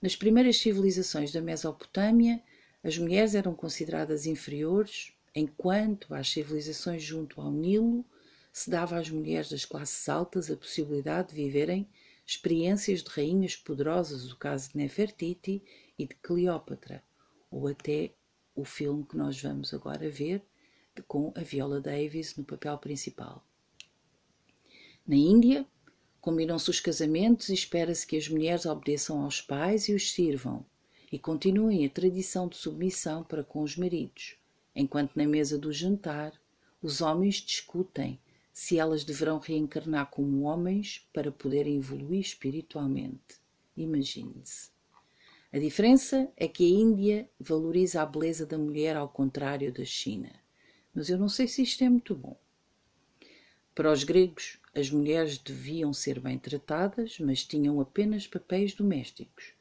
Nas 0.00 0.14
primeiras 0.14 0.58
civilizações 0.58 1.32
da 1.32 1.40
Mesopotâmia, 1.40 2.42
as 2.82 2.96
mulheres 2.98 3.34
eram 3.34 3.54
consideradas 3.54 4.26
inferiores, 4.26 5.12
enquanto 5.34 6.14
às 6.14 6.30
civilizações 6.30 7.02
junto 7.02 7.40
ao 7.40 7.50
Nilo 7.50 8.04
se 8.52 8.70
dava 8.70 8.98
às 8.98 9.10
mulheres 9.10 9.48
das 9.48 9.64
classes 9.64 10.08
altas 10.08 10.50
a 10.50 10.56
possibilidade 10.56 11.30
de 11.30 11.34
viverem 11.34 11.88
experiências 12.26 13.02
de 13.02 13.10
rainhas 13.10 13.56
poderosas, 13.56 14.30
o 14.30 14.36
caso 14.36 14.70
de 14.70 14.76
Nefertiti 14.76 15.62
e 15.98 16.06
de 16.06 16.14
Cleópatra, 16.16 17.02
ou 17.50 17.66
até 17.66 18.12
o 18.54 18.64
filme 18.64 19.04
que 19.04 19.16
nós 19.16 19.40
vamos 19.40 19.72
agora 19.74 20.08
ver, 20.08 20.42
com 21.08 21.32
a 21.34 21.40
Viola 21.40 21.80
Davis 21.80 22.36
no 22.36 22.44
papel 22.44 22.78
principal. 22.78 23.44
Na 25.06 25.16
Índia, 25.16 25.66
combinam-se 26.20 26.70
os 26.70 26.80
casamentos 26.80 27.48
e 27.48 27.54
espera-se 27.54 28.06
que 28.06 28.16
as 28.16 28.28
mulheres 28.28 28.64
obedeçam 28.64 29.22
aos 29.22 29.40
pais 29.40 29.88
e 29.88 29.94
os 29.94 30.12
sirvam, 30.12 30.64
e 31.10 31.18
continuem 31.18 31.84
a 31.84 31.90
tradição 31.90 32.48
de 32.48 32.56
submissão 32.56 33.22
para 33.22 33.44
com 33.44 33.62
os 33.62 33.76
maridos, 33.76 34.36
enquanto 34.74 35.16
na 35.16 35.26
mesa 35.26 35.58
do 35.58 35.72
jantar 35.72 36.32
os 36.82 37.00
homens 37.00 37.36
discutem 37.36 38.20
se 38.52 38.78
elas 38.78 39.04
deverão 39.04 39.38
reencarnar 39.38 40.10
como 40.10 40.42
homens 40.42 41.08
para 41.12 41.32
poderem 41.32 41.76
evoluir 41.76 42.20
espiritualmente. 42.20 43.40
Imagine-se. 43.76 44.73
A 45.54 45.58
diferença 45.60 46.28
é 46.36 46.48
que 46.48 46.64
a 46.64 46.68
Índia 46.68 47.30
valoriza 47.38 48.02
a 48.02 48.06
beleza 48.06 48.44
da 48.44 48.58
mulher 48.58 48.96
ao 48.96 49.08
contrário 49.08 49.72
da 49.72 49.84
China. 49.84 50.32
Mas 50.92 51.08
eu 51.08 51.16
não 51.16 51.28
sei 51.28 51.46
se 51.46 51.62
isto 51.62 51.84
é 51.84 51.88
muito 51.88 52.12
bom. 52.12 52.36
Para 53.72 53.92
os 53.92 54.02
gregos, 54.02 54.58
as 54.74 54.90
mulheres 54.90 55.38
deviam 55.38 55.92
ser 55.92 56.18
bem 56.18 56.40
tratadas, 56.40 57.20
mas 57.20 57.44
tinham 57.44 57.80
apenas 57.80 58.26
papéis 58.26 58.74
domésticos 58.74 59.52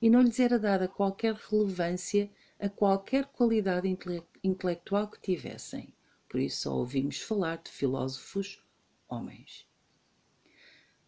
e 0.00 0.08
não 0.08 0.22
lhes 0.22 0.38
era 0.38 0.56
dada 0.56 0.86
qualquer 0.86 1.34
relevância 1.34 2.30
a 2.60 2.68
qualquer 2.68 3.24
qualidade 3.24 3.88
intele 3.88 4.22
intelectual 4.44 5.08
que 5.08 5.20
tivessem. 5.20 5.92
Por 6.28 6.38
isso 6.38 6.60
só 6.60 6.76
ouvimos 6.76 7.20
falar 7.20 7.56
de 7.56 7.72
filósofos 7.72 8.62
homens. 9.08 9.66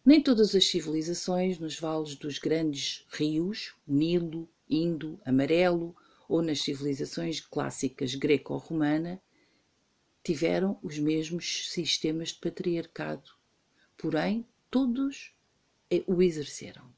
Nem 0.05 0.21
todas 0.21 0.53
as 0.53 0.65
civilizações 0.65 1.57
nos 1.57 1.79
vales 1.79 2.15
dos 2.15 2.37
grandes 2.37 3.05
rios, 3.09 3.73
Nilo, 3.87 4.49
Indo, 4.69 5.17
Amarelo, 5.23 5.95
ou 6.27 6.41
nas 6.41 6.61
civilizações 6.61 7.39
clássicas 7.39 8.13
greco-romana, 8.13 9.21
tiveram 10.21 10.77
os 10.83 10.99
mesmos 10.99 11.69
sistemas 11.69 12.29
de 12.29 12.39
patriarcado. 12.39 13.31
Porém, 13.97 14.45
todos 14.69 15.33
o 16.05 16.21
exerceram. 16.21 16.93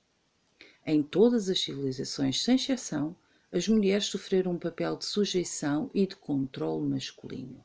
Em 0.84 1.04
todas 1.04 1.48
as 1.48 1.60
civilizações, 1.60 2.44
sem 2.44 2.56
exceção, 2.56 3.16
as 3.52 3.68
mulheres 3.68 4.06
sofreram 4.06 4.54
um 4.54 4.60
papel 4.60 4.98
de 4.98 5.06
sujeição 5.06 5.92
e 5.94 6.08
de 6.08 6.16
controle 6.16 6.88
masculino. 6.88 7.64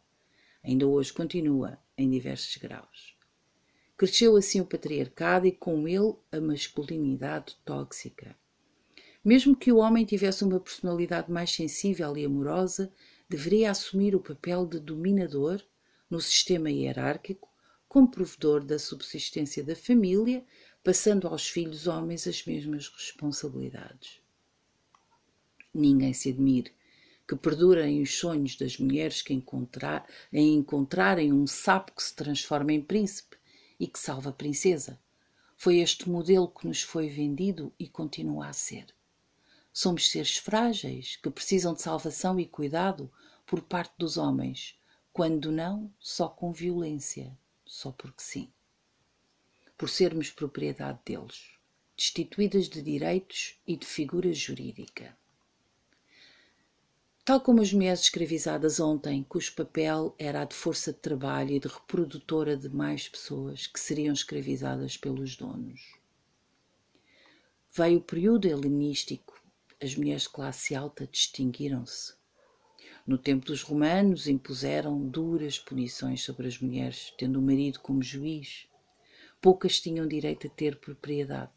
Ainda 0.62 0.86
hoje 0.86 1.14
continua, 1.14 1.78
em 1.96 2.10
diversos 2.10 2.56
graus. 2.58 3.19
Cresceu 4.00 4.34
assim 4.34 4.62
o 4.62 4.64
patriarcado 4.64 5.46
e 5.46 5.52
com 5.52 5.86
ele 5.86 6.14
a 6.32 6.40
masculinidade 6.40 7.54
tóxica. 7.66 8.34
Mesmo 9.22 9.54
que 9.54 9.70
o 9.70 9.76
homem 9.76 10.06
tivesse 10.06 10.42
uma 10.42 10.58
personalidade 10.58 11.30
mais 11.30 11.50
sensível 11.50 12.16
e 12.16 12.24
amorosa, 12.24 12.90
deveria 13.28 13.70
assumir 13.70 14.16
o 14.16 14.20
papel 14.20 14.64
de 14.64 14.80
dominador 14.80 15.62
no 16.08 16.18
sistema 16.18 16.70
hierárquico, 16.70 17.52
como 17.86 18.10
provedor 18.10 18.64
da 18.64 18.78
subsistência 18.78 19.62
da 19.62 19.76
família, 19.76 20.46
passando 20.82 21.28
aos 21.28 21.46
filhos 21.46 21.86
homens 21.86 22.26
as 22.26 22.42
mesmas 22.46 22.88
responsabilidades. 22.88 24.18
Ninguém 25.74 26.14
se 26.14 26.30
admire 26.30 26.72
que 27.28 27.36
perdurem 27.36 28.00
os 28.00 28.18
sonhos 28.18 28.56
das 28.56 28.78
mulheres 28.78 29.20
que 29.20 29.34
encontrar, 29.34 30.08
em 30.32 30.54
encontrarem 30.54 31.34
um 31.34 31.46
sapo 31.46 31.92
que 31.94 32.02
se 32.02 32.16
transforma 32.16 32.72
em 32.72 32.80
príncipe 32.80 33.38
e 33.80 33.86
que 33.86 33.98
salva 33.98 34.28
a 34.28 34.34
princesa. 34.34 35.00
Foi 35.56 35.78
este 35.78 36.08
modelo 36.08 36.46
que 36.46 36.68
nos 36.68 36.82
foi 36.82 37.08
vendido 37.08 37.72
e 37.78 37.88
continua 37.88 38.48
a 38.48 38.52
ser. 38.52 38.94
Somos 39.72 40.10
seres 40.10 40.36
frágeis 40.36 41.16
que 41.16 41.30
precisam 41.30 41.72
de 41.72 41.80
salvação 41.80 42.38
e 42.38 42.46
cuidado 42.46 43.10
por 43.46 43.62
parte 43.62 43.94
dos 43.98 44.18
homens, 44.18 44.78
quando 45.12 45.50
não, 45.50 45.92
só 45.98 46.28
com 46.28 46.52
violência, 46.52 47.36
só 47.64 47.90
porque 47.90 48.22
sim. 48.22 48.52
Por 49.78 49.88
sermos 49.88 50.30
propriedade 50.30 51.00
deles, 51.04 51.52
destituídas 51.96 52.68
de 52.68 52.82
direitos 52.82 53.58
e 53.66 53.76
de 53.76 53.86
figura 53.86 54.32
jurídica. 54.32 55.16
Tal 57.30 57.40
como 57.40 57.60
as 57.60 57.72
mulheres 57.72 58.00
escravizadas 58.00 58.80
ontem, 58.80 59.22
cujo 59.22 59.54
papel 59.54 60.16
era 60.18 60.42
a 60.42 60.44
de 60.44 60.52
força 60.52 60.92
de 60.92 60.98
trabalho 60.98 61.52
e 61.52 61.60
de 61.60 61.68
reprodutora 61.68 62.56
de 62.56 62.68
mais 62.68 63.08
pessoas 63.08 63.68
que 63.68 63.78
seriam 63.78 64.12
escravizadas 64.12 64.96
pelos 64.96 65.36
donos. 65.36 65.80
Veio 67.72 67.98
o 67.98 68.02
período 68.02 68.48
helenístico, 68.48 69.40
as 69.80 69.94
mulheres 69.94 70.22
de 70.22 70.30
classe 70.30 70.74
alta 70.74 71.06
distinguiram-se. 71.06 72.14
No 73.06 73.16
tempo 73.16 73.46
dos 73.46 73.62
romanos 73.62 74.26
impuseram 74.26 75.00
duras 75.00 75.56
punições 75.56 76.24
sobre 76.24 76.48
as 76.48 76.58
mulheres, 76.58 77.14
tendo 77.16 77.38
o 77.38 77.42
marido 77.42 77.78
como 77.78 78.02
juiz. 78.02 78.66
Poucas 79.40 79.78
tinham 79.78 80.08
direito 80.08 80.48
a 80.48 80.50
ter 80.50 80.80
propriedade. 80.80 81.52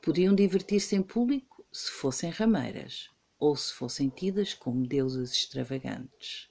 Podiam 0.00 0.32
divertir-se 0.32 0.94
em 0.94 1.02
público 1.02 1.66
se 1.72 1.90
fossem 1.90 2.30
rameiras 2.30 3.10
ou 3.42 3.56
se 3.56 3.72
fossem 3.72 4.08
tidas 4.08 4.54
como 4.54 4.86
deusas 4.86 5.32
extravagantes. 5.32 6.48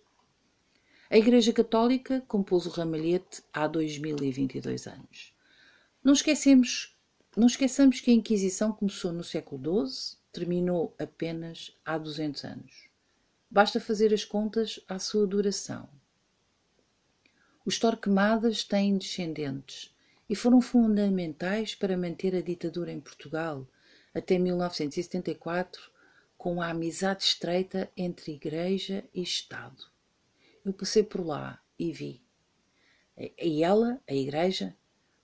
A 1.09 1.17
Igreja 1.17 1.53
Católica 1.53 2.21
compôs 2.27 2.65
o 2.65 2.69
ramalhete 2.69 3.41
há 3.53 3.65
2022 3.65 4.87
anos. 4.87 5.33
Não 6.03 6.11
esquecemos, 6.11 6.93
não 7.33 7.47
esqueçamos 7.47 8.01
que 8.01 8.11
a 8.11 8.13
Inquisição 8.13 8.73
começou 8.73 9.13
no 9.13 9.23
século 9.23 9.87
XII, 9.87 10.17
terminou 10.33 10.93
apenas 10.99 11.73
há 11.85 11.97
200 11.97 12.43
anos. 12.43 12.89
Basta 13.49 13.79
fazer 13.79 14.13
as 14.13 14.25
contas 14.25 14.77
à 14.85 14.99
sua 14.99 15.25
duração. 15.25 15.87
Os 17.65 17.79
Torquemadas 17.79 18.65
têm 18.65 18.97
descendentes 18.97 19.95
e 20.29 20.35
foram 20.35 20.59
fundamentais 20.59 21.73
para 21.73 21.95
manter 21.95 22.35
a 22.35 22.41
ditadura 22.41 22.91
em 22.91 22.99
Portugal 22.99 23.65
até 24.13 24.37
1974, 24.37 25.90
com 26.41 26.59
a 26.59 26.69
amizade 26.69 27.23
estreita 27.23 27.91
entre 27.95 28.31
Igreja 28.31 29.07
e 29.13 29.21
Estado. 29.21 29.85
Eu 30.65 30.73
passei 30.73 31.03
por 31.03 31.23
lá 31.23 31.61
e 31.77 31.91
vi. 31.91 32.19
E 33.15 33.63
ela, 33.63 34.01
a 34.09 34.13
Igreja, 34.15 34.75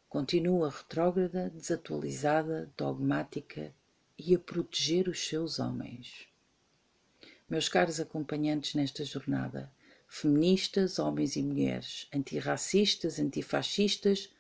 continua 0.07 0.69
retrógrada, 0.69 1.49
desatualizada, 1.49 2.71
dogmática 2.77 3.73
e 4.15 4.35
a 4.35 4.37
proteger 4.37 5.09
os 5.09 5.27
seus 5.27 5.57
homens. 5.57 6.27
Meus 7.49 7.67
caros 7.67 7.99
acompanhantes 7.99 8.75
nesta 8.75 9.03
jornada, 9.03 9.73
feministas, 10.07 10.99
homens 10.99 11.35
e 11.35 11.41
mulheres, 11.41 12.07
antirracistas, 12.13 13.17
antifascistas, 13.17 14.31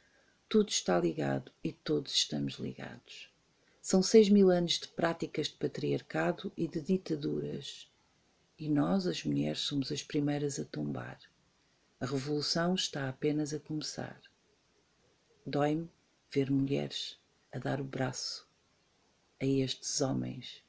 tudo 0.47 0.69
está 0.69 0.99
ligado 0.99 1.51
e 1.63 1.73
todos 1.73 2.13
estamos 2.13 2.59
ligados. 2.59 3.35
São 3.89 4.03
seis 4.03 4.27
mil 4.27 4.49
anos 4.49 4.79
de 4.79 4.87
práticas 4.89 5.47
de 5.47 5.53
patriarcado 5.53 6.51
e 6.57 6.67
de 6.67 6.81
ditaduras. 6.81 7.89
E 8.59 8.67
nós, 8.67 9.07
as 9.07 9.23
mulheres, 9.23 9.59
somos 9.59 9.93
as 9.93 10.03
primeiras 10.03 10.59
a 10.59 10.65
tombar. 10.65 11.17
A 11.97 12.05
revolução 12.05 12.75
está 12.75 13.07
apenas 13.07 13.53
a 13.53 13.59
começar. 13.61 14.21
Dói-me 15.45 15.89
ver 16.29 16.51
mulheres 16.51 17.17
a 17.49 17.59
dar 17.59 17.79
o 17.79 17.85
braço 17.85 18.45
a 19.39 19.45
estes 19.45 20.01
homens 20.01 20.61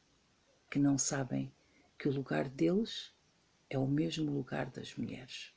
que 0.70 0.78
não 0.78 0.96
sabem 0.96 1.52
que 1.98 2.06
o 2.08 2.12
lugar 2.12 2.48
deles 2.48 3.12
é 3.68 3.76
o 3.76 3.88
mesmo 3.88 4.30
lugar 4.30 4.70
das 4.70 4.94
mulheres. 4.94 5.52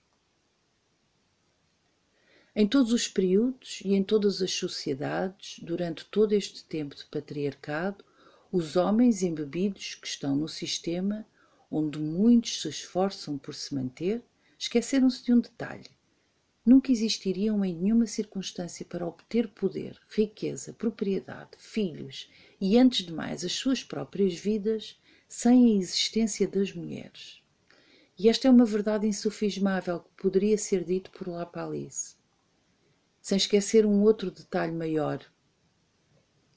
Em 2.53 2.67
todos 2.67 2.91
os 2.91 3.07
períodos 3.07 3.79
e 3.85 3.93
em 3.93 4.03
todas 4.03 4.41
as 4.41 4.51
sociedades, 4.51 5.57
durante 5.63 6.03
todo 6.03 6.33
este 6.33 6.65
tempo 6.65 6.93
de 6.93 7.05
patriarcado, 7.05 8.03
os 8.51 8.75
homens 8.75 9.23
embebidos 9.23 9.95
que 9.95 10.05
estão 10.05 10.35
no 10.35 10.49
sistema, 10.49 11.25
onde 11.71 11.97
muitos 11.97 12.61
se 12.61 12.67
esforçam 12.67 13.37
por 13.37 13.55
se 13.55 13.73
manter, 13.73 14.21
esqueceram-se 14.59 15.23
de 15.23 15.31
um 15.31 15.39
detalhe. 15.39 15.89
Nunca 16.65 16.91
existiriam 16.91 17.63
em 17.63 17.73
nenhuma 17.73 18.05
circunstância 18.05 18.85
para 18.85 19.07
obter 19.07 19.47
poder, 19.47 19.97
riqueza, 20.09 20.73
propriedade, 20.73 21.51
filhos 21.57 22.29
e, 22.59 22.77
antes 22.77 23.05
de 23.05 23.13
mais, 23.13 23.45
as 23.45 23.53
suas 23.53 23.81
próprias 23.81 24.33
vidas, 24.33 24.99
sem 25.25 25.67
a 25.67 25.77
existência 25.77 26.49
das 26.49 26.73
mulheres. 26.73 27.41
E 28.19 28.27
esta 28.27 28.49
é 28.49 28.51
uma 28.51 28.65
verdade 28.65 29.07
insufismável 29.07 30.01
que 30.01 30.21
poderia 30.21 30.57
ser 30.57 30.83
dito 30.83 31.11
por 31.11 31.29
La 31.29 31.45
Palisse 31.45 32.19
sem 33.21 33.37
esquecer 33.37 33.85
um 33.85 34.01
outro 34.01 34.31
detalhe 34.31 34.71
maior 34.71 35.23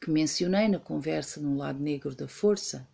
que 0.00 0.11
mencionei 0.11 0.68
na 0.68 0.79
conversa 0.79 1.40
no 1.40 1.57
lado 1.57 1.79
negro 1.79 2.14
da 2.14 2.29
força. 2.29 2.87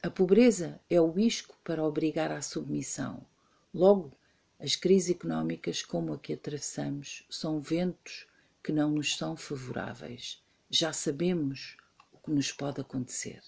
A 0.00 0.08
pobreza 0.08 0.80
é 0.88 1.00
o 1.00 1.18
isco 1.18 1.58
para 1.64 1.82
obrigar 1.82 2.30
à 2.30 2.40
submissão. 2.40 3.26
Logo, 3.72 4.12
as 4.60 4.76
crises 4.76 5.10
económicas 5.10 5.82
como 5.82 6.12
a 6.12 6.18
que 6.18 6.32
atravessamos 6.32 7.26
são 7.28 7.60
ventos 7.60 8.28
que 8.62 8.70
não 8.70 8.92
nos 8.92 9.16
são 9.16 9.36
favoráveis. 9.36 10.40
Já 10.70 10.92
sabemos 10.92 11.76
o 12.12 12.18
que 12.18 12.30
nos 12.30 12.52
pode 12.52 12.80
acontecer. 12.80 13.42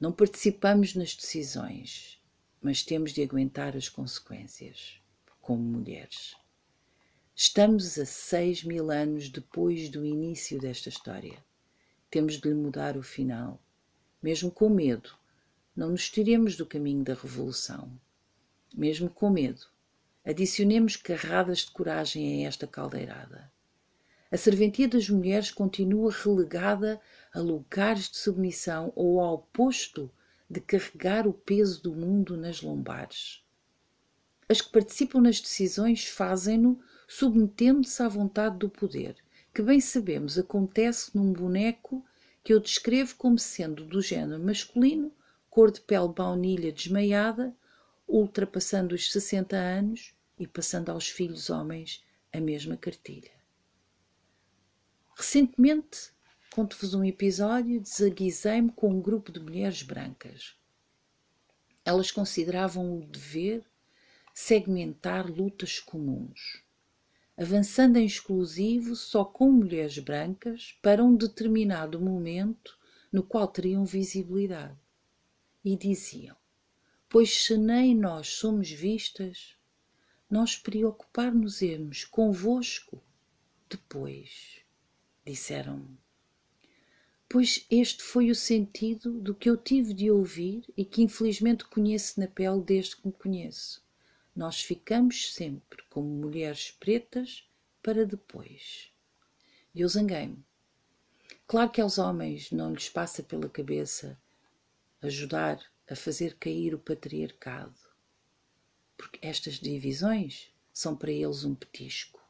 Não 0.00 0.10
participamos 0.10 0.94
nas 0.94 1.14
decisões, 1.14 2.18
mas 2.62 2.82
temos 2.82 3.12
de 3.12 3.22
aguentar 3.22 3.76
as 3.76 3.88
consequências, 3.88 4.98
como 5.42 5.62
mulheres. 5.62 6.34
Estamos 7.40 7.96
a 8.00 8.04
seis 8.04 8.64
mil 8.64 8.90
anos 8.90 9.28
depois 9.28 9.88
do 9.88 10.04
início 10.04 10.58
desta 10.58 10.88
história. 10.88 11.38
Temos 12.10 12.40
de 12.40 12.48
lhe 12.48 12.54
mudar 12.54 12.96
o 12.96 13.02
final. 13.04 13.62
Mesmo 14.20 14.50
com 14.50 14.68
medo, 14.68 15.10
não 15.76 15.90
nos 15.90 16.10
tiremos 16.10 16.56
do 16.56 16.66
caminho 16.66 17.04
da 17.04 17.14
revolução. 17.14 17.92
Mesmo 18.74 19.08
com 19.08 19.30
medo, 19.30 19.68
adicionemos 20.24 20.96
carradas 20.96 21.58
de 21.58 21.70
coragem 21.70 22.44
a 22.44 22.48
esta 22.48 22.66
caldeirada. 22.66 23.48
A 24.32 24.36
serventia 24.36 24.88
das 24.88 25.08
mulheres 25.08 25.52
continua 25.52 26.10
relegada 26.10 27.00
a 27.32 27.38
lugares 27.38 28.10
de 28.10 28.16
submissão 28.16 28.92
ou 28.96 29.20
ao 29.20 29.38
posto 29.52 30.10
de 30.50 30.60
carregar 30.60 31.24
o 31.24 31.32
peso 31.32 31.84
do 31.84 31.94
mundo 31.94 32.36
nas 32.36 32.62
lombares. 32.62 33.44
As 34.48 34.60
que 34.60 34.72
participam 34.72 35.20
nas 35.20 35.40
decisões 35.40 36.04
fazem-no 36.04 36.80
submetendo-se 37.10 38.02
à 38.02 38.06
vontade 38.06 38.58
do 38.58 38.68
poder, 38.68 39.16
que 39.54 39.62
bem 39.62 39.80
sabemos 39.80 40.38
acontece 40.38 41.16
num 41.16 41.32
boneco 41.32 42.04
que 42.44 42.52
eu 42.52 42.60
descrevo 42.60 43.16
como 43.16 43.38
sendo 43.38 43.82
do 43.86 44.02
género 44.02 44.42
masculino, 44.44 45.10
cor 45.48 45.72
de 45.72 45.80
pele 45.80 46.08
baunilha 46.08 46.70
desmaiada, 46.70 47.56
ultrapassando 48.06 48.94
os 48.94 49.10
60 49.10 49.56
anos 49.56 50.14
e 50.38 50.46
passando 50.46 50.90
aos 50.90 51.08
filhos 51.08 51.48
homens 51.48 52.04
a 52.30 52.40
mesma 52.40 52.76
cartilha. 52.76 53.32
Recentemente, 55.16 56.12
conto-vos 56.54 56.92
um 56.92 57.02
episódio, 57.02 57.80
desaguisei-me 57.80 58.70
com 58.70 58.90
um 58.90 59.00
grupo 59.00 59.32
de 59.32 59.40
mulheres 59.40 59.82
brancas. 59.82 60.56
Elas 61.84 62.10
consideravam 62.10 62.98
o 62.98 63.06
dever 63.06 63.64
segmentar 64.34 65.26
lutas 65.26 65.80
comuns, 65.80 66.62
avançando 67.38 67.98
em 67.98 68.04
exclusivo 68.04 68.96
só 68.96 69.24
com 69.24 69.52
mulheres 69.52 69.96
brancas 70.00 70.76
para 70.82 71.04
um 71.04 71.14
determinado 71.14 72.00
momento 72.00 72.76
no 73.12 73.22
qual 73.22 73.46
teriam 73.46 73.84
visibilidade. 73.84 74.76
E 75.64 75.76
diziam: 75.76 76.36
Pois 77.08 77.44
se 77.44 77.56
nem 77.56 77.94
nós 77.94 78.28
somos 78.28 78.68
vistas, 78.70 79.56
nós 80.28 80.56
preocupar-nos-emos 80.56 82.04
convosco 82.04 83.00
depois, 83.70 84.60
disseram-me. 85.24 85.96
Pois 87.28 87.66
este 87.70 88.02
foi 88.02 88.30
o 88.30 88.34
sentido 88.34 89.12
do 89.12 89.34
que 89.34 89.48
eu 89.48 89.56
tive 89.56 89.94
de 89.94 90.10
ouvir 90.10 90.64
e 90.76 90.84
que 90.84 91.02
infelizmente 91.02 91.64
conheço 91.66 92.18
na 92.18 92.26
pele 92.26 92.62
desde 92.62 92.96
que 92.96 93.06
me 93.06 93.12
conheço. 93.12 93.86
Nós 94.38 94.62
ficamos 94.62 95.34
sempre 95.34 95.82
como 95.90 96.06
mulheres 96.06 96.70
pretas 96.70 97.44
para 97.82 98.06
depois. 98.06 98.88
E 99.74 99.80
eu 99.80 99.88
zanguei-me. 99.88 100.44
Claro 101.44 101.72
que 101.72 101.80
aos 101.80 101.98
homens 101.98 102.52
não 102.52 102.72
lhes 102.72 102.88
passa 102.88 103.20
pela 103.20 103.48
cabeça 103.48 104.16
ajudar 105.02 105.60
a 105.90 105.96
fazer 105.96 106.36
cair 106.36 106.72
o 106.72 106.78
patriarcado, 106.78 107.74
porque 108.96 109.18
estas 109.20 109.54
divisões 109.54 110.52
são 110.72 110.94
para 110.94 111.10
eles 111.10 111.42
um 111.42 111.56
petisco. 111.56 112.24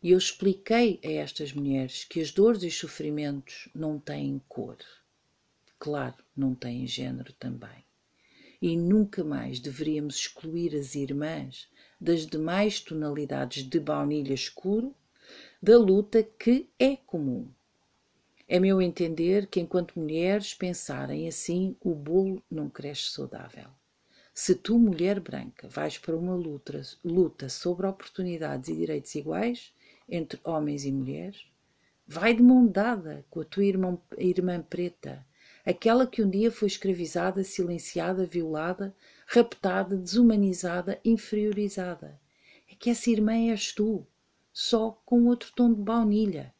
E 0.00 0.12
eu 0.12 0.18
expliquei 0.18 1.00
a 1.04 1.10
estas 1.10 1.52
mulheres 1.52 2.04
que 2.04 2.20
as 2.20 2.30
dores 2.30 2.62
e 2.62 2.68
os 2.68 2.78
sofrimentos 2.78 3.68
não 3.74 3.98
têm 3.98 4.40
cor. 4.48 4.78
Claro, 5.80 6.24
não 6.36 6.54
têm 6.54 6.86
género 6.86 7.32
também 7.32 7.89
e 8.60 8.76
nunca 8.76 9.24
mais 9.24 9.58
deveríamos 9.58 10.16
excluir 10.16 10.74
as 10.76 10.94
irmãs 10.94 11.68
das 12.00 12.26
demais 12.26 12.80
tonalidades 12.80 13.62
de 13.64 13.80
baunilha 13.80 14.34
escuro 14.34 14.94
da 15.62 15.78
luta 15.78 16.22
que 16.22 16.68
é 16.78 16.96
comum. 16.96 17.48
É 18.48 18.58
meu 18.58 18.82
entender 18.82 19.46
que, 19.46 19.60
enquanto 19.60 19.98
mulheres 19.98 20.54
pensarem 20.54 21.28
assim, 21.28 21.76
o 21.80 21.94
bolo 21.94 22.42
não 22.50 22.68
cresce 22.68 23.10
saudável. 23.10 23.68
Se 24.34 24.54
tu, 24.54 24.78
mulher 24.78 25.20
branca, 25.20 25.68
vais 25.68 25.98
para 25.98 26.16
uma 26.16 26.34
luta, 26.34 26.82
luta 27.04 27.48
sobre 27.48 27.86
oportunidades 27.86 28.68
e 28.68 28.74
direitos 28.74 29.14
iguais 29.14 29.72
entre 30.08 30.40
homens 30.42 30.84
e 30.84 30.90
mulheres, 30.90 31.44
vai 32.06 32.34
de 32.34 32.42
mão 32.42 32.66
dada 32.66 33.24
com 33.30 33.40
a 33.40 33.44
tua 33.44 33.64
irmã, 33.64 33.98
irmã 34.18 34.60
preta, 34.62 35.24
aquela 35.64 36.06
que 36.06 36.22
um 36.22 36.30
dia 36.30 36.50
foi 36.50 36.68
escravizada, 36.68 37.44
silenciada, 37.44 38.24
violada, 38.24 38.94
raptada, 39.26 39.96
desumanizada, 39.96 41.00
inferiorizada. 41.04 42.20
É 42.70 42.74
que 42.74 42.90
essa 42.90 43.10
irmã 43.10 43.50
és 43.50 43.72
tu, 43.72 44.06
só 44.52 45.00
com 45.04 45.26
outro 45.26 45.52
tom 45.54 45.72
de 45.72 45.80
baunilha. 45.80 46.54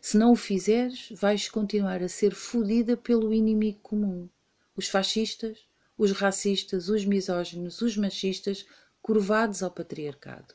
Se 0.00 0.16
não 0.16 0.32
o 0.32 0.36
fizeres, 0.36 1.08
vais 1.10 1.48
continuar 1.48 2.02
a 2.02 2.08
ser 2.08 2.34
fodida 2.34 2.96
pelo 2.96 3.34
inimigo 3.34 3.80
comum. 3.82 4.28
Os 4.76 4.88
fascistas, 4.88 5.66
os 5.98 6.12
racistas, 6.12 6.88
os 6.88 7.04
misóginos, 7.04 7.80
os 7.80 7.96
machistas, 7.96 8.66
curvados 9.02 9.62
ao 9.62 9.70
patriarcado. 9.70 10.54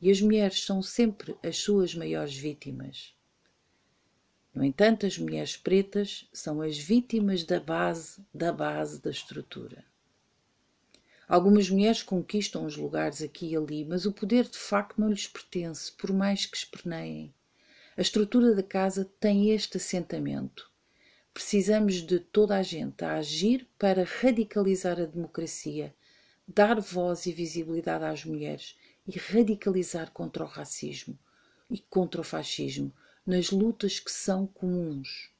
E 0.00 0.10
as 0.10 0.20
mulheres 0.20 0.64
são 0.64 0.82
sempre 0.82 1.36
as 1.42 1.58
suas 1.58 1.94
maiores 1.94 2.34
vítimas. 2.34 3.13
No 4.54 4.64
entanto, 4.64 5.04
as 5.04 5.18
mulheres 5.18 5.56
pretas 5.56 6.28
são 6.32 6.62
as 6.62 6.78
vítimas 6.78 7.42
da 7.42 7.58
base 7.58 8.24
da 8.32 8.52
base 8.52 9.02
da 9.02 9.10
estrutura. 9.10 9.84
Algumas 11.26 11.68
mulheres 11.68 12.02
conquistam 12.02 12.64
os 12.64 12.76
lugares 12.76 13.20
aqui 13.20 13.48
e 13.48 13.56
ali, 13.56 13.84
mas 13.84 14.06
o 14.06 14.12
poder 14.12 14.44
de 14.44 14.58
facto 14.58 15.00
não 15.00 15.08
lhes 15.08 15.26
pertence, 15.26 15.90
por 15.90 16.12
mais 16.12 16.46
que 16.46 16.56
esperneiem. 16.56 17.34
A 17.96 18.02
estrutura 18.02 18.54
da 18.54 18.62
casa 18.62 19.10
tem 19.18 19.50
este 19.50 19.78
assentamento. 19.78 20.70
Precisamos 21.32 21.94
de 21.94 22.20
toda 22.20 22.56
a 22.56 22.62
gente 22.62 23.04
a 23.04 23.14
agir 23.14 23.66
para 23.76 24.04
radicalizar 24.04 25.00
a 25.00 25.06
democracia, 25.06 25.92
dar 26.46 26.80
voz 26.80 27.26
e 27.26 27.32
visibilidade 27.32 28.04
às 28.04 28.24
mulheres 28.24 28.76
e 29.06 29.18
radicalizar 29.18 30.12
contra 30.12 30.44
o 30.44 30.46
racismo 30.46 31.18
e 31.70 31.78
contra 31.78 32.20
o 32.20 32.24
fascismo, 32.24 32.92
nas 33.26 33.50
lutas 33.50 33.98
que 33.98 34.10
são 34.10 34.46
comuns. 34.46 35.30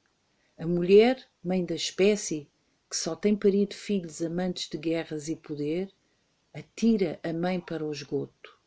A 0.57 0.65
mulher, 0.65 1.23
mãe 1.43 1.63
da 1.63 1.75
espécie, 1.75 2.49
que 2.89 2.97
só 2.97 3.15
tem 3.15 3.35
parido 3.35 3.75
filhos 3.75 4.23
amantes 4.23 4.67
de 4.67 4.75
guerras 4.75 5.27
e 5.27 5.35
poder, 5.35 5.93
atira 6.51 7.19
a 7.21 7.31
mãe 7.31 7.59
para 7.59 7.85
o 7.85 7.91
esgoto. 7.91 8.57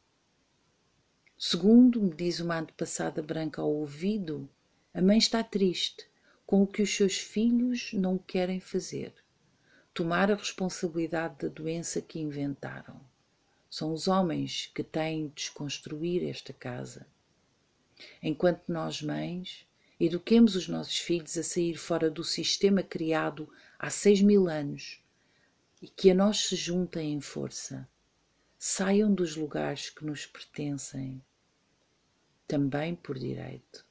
Segundo 1.36 2.00
me 2.00 2.14
diz 2.14 2.38
uma 2.38 2.60
antepassada 2.60 3.20
branca 3.20 3.60
ao 3.60 3.74
ouvido, 3.74 4.48
a 4.94 5.02
mãe 5.02 5.18
está 5.18 5.42
triste 5.42 6.08
com 6.46 6.62
o 6.62 6.66
que 6.66 6.82
os 6.82 6.94
seus 6.94 7.18
filhos 7.18 7.92
não 7.94 8.18
querem 8.18 8.60
fazer. 8.60 9.12
Tomar 9.92 10.30
a 10.30 10.36
responsabilidade 10.36 11.38
da 11.40 11.48
doença 11.48 12.00
que 12.00 12.20
inventaram. 12.20 13.00
São 13.68 13.92
os 13.92 14.06
homens 14.06 14.70
que 14.72 14.84
têm 14.84 15.26
de 15.26 15.34
desconstruir 15.34 16.22
esta 16.22 16.52
casa 16.52 17.04
enquanto 18.22 18.68
nós, 18.68 19.02
mães, 19.02 19.66
eduquemos 19.98 20.54
os 20.54 20.68
nossos 20.68 20.98
filhos 20.98 21.36
a 21.36 21.42
sair 21.42 21.76
fora 21.76 22.10
do 22.10 22.22
sistema 22.22 22.82
criado 22.82 23.48
há 23.78 23.90
seis 23.90 24.20
mil 24.20 24.48
anos 24.48 25.02
e 25.80 25.88
que 25.88 26.10
a 26.10 26.14
nós 26.14 26.46
se 26.46 26.56
juntem 26.56 27.12
em 27.12 27.20
força. 27.20 27.88
Saiam 28.58 29.14
dos 29.14 29.36
lugares 29.36 29.90
que 29.90 30.04
nos 30.04 30.26
pertencem, 30.26 31.22
também 32.46 32.94
por 32.94 33.18
direito. 33.18 33.86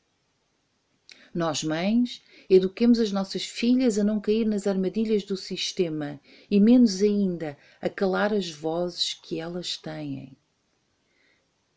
Nós, 1.34 1.64
mães, 1.64 2.24
eduquemos 2.50 3.00
as 3.00 3.12
nossas 3.12 3.46
filhas 3.46 4.00
a 4.00 4.04
não 4.04 4.20
cair 4.20 4.46
nas 4.46 4.66
armadilhas 4.66 5.24
do 5.24 5.38
sistema 5.38 6.20
e, 6.50 6.60
menos 6.60 7.02
ainda, 7.02 7.58
a 7.82 7.90
calar 7.90 8.34
as 8.34 8.50
vozes 8.50 9.14
que 9.14 9.40
elas 9.40 9.78
têm. 9.78 10.36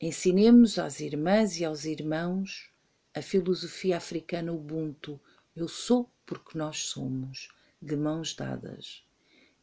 Ensinemos 0.02 0.78
às 0.78 0.98
irmãs 1.00 1.60
e 1.60 1.64
aos 1.64 1.84
irmãos 1.84 2.70
a 3.12 3.20
filosofia 3.20 3.98
africana 3.98 4.50
Ubuntu. 4.50 5.20
Eu 5.54 5.68
sou 5.68 6.08
porque 6.24 6.56
nós 6.56 6.86
somos, 6.86 7.50
de 7.82 7.96
mãos 7.96 8.34
dadas. 8.34 9.04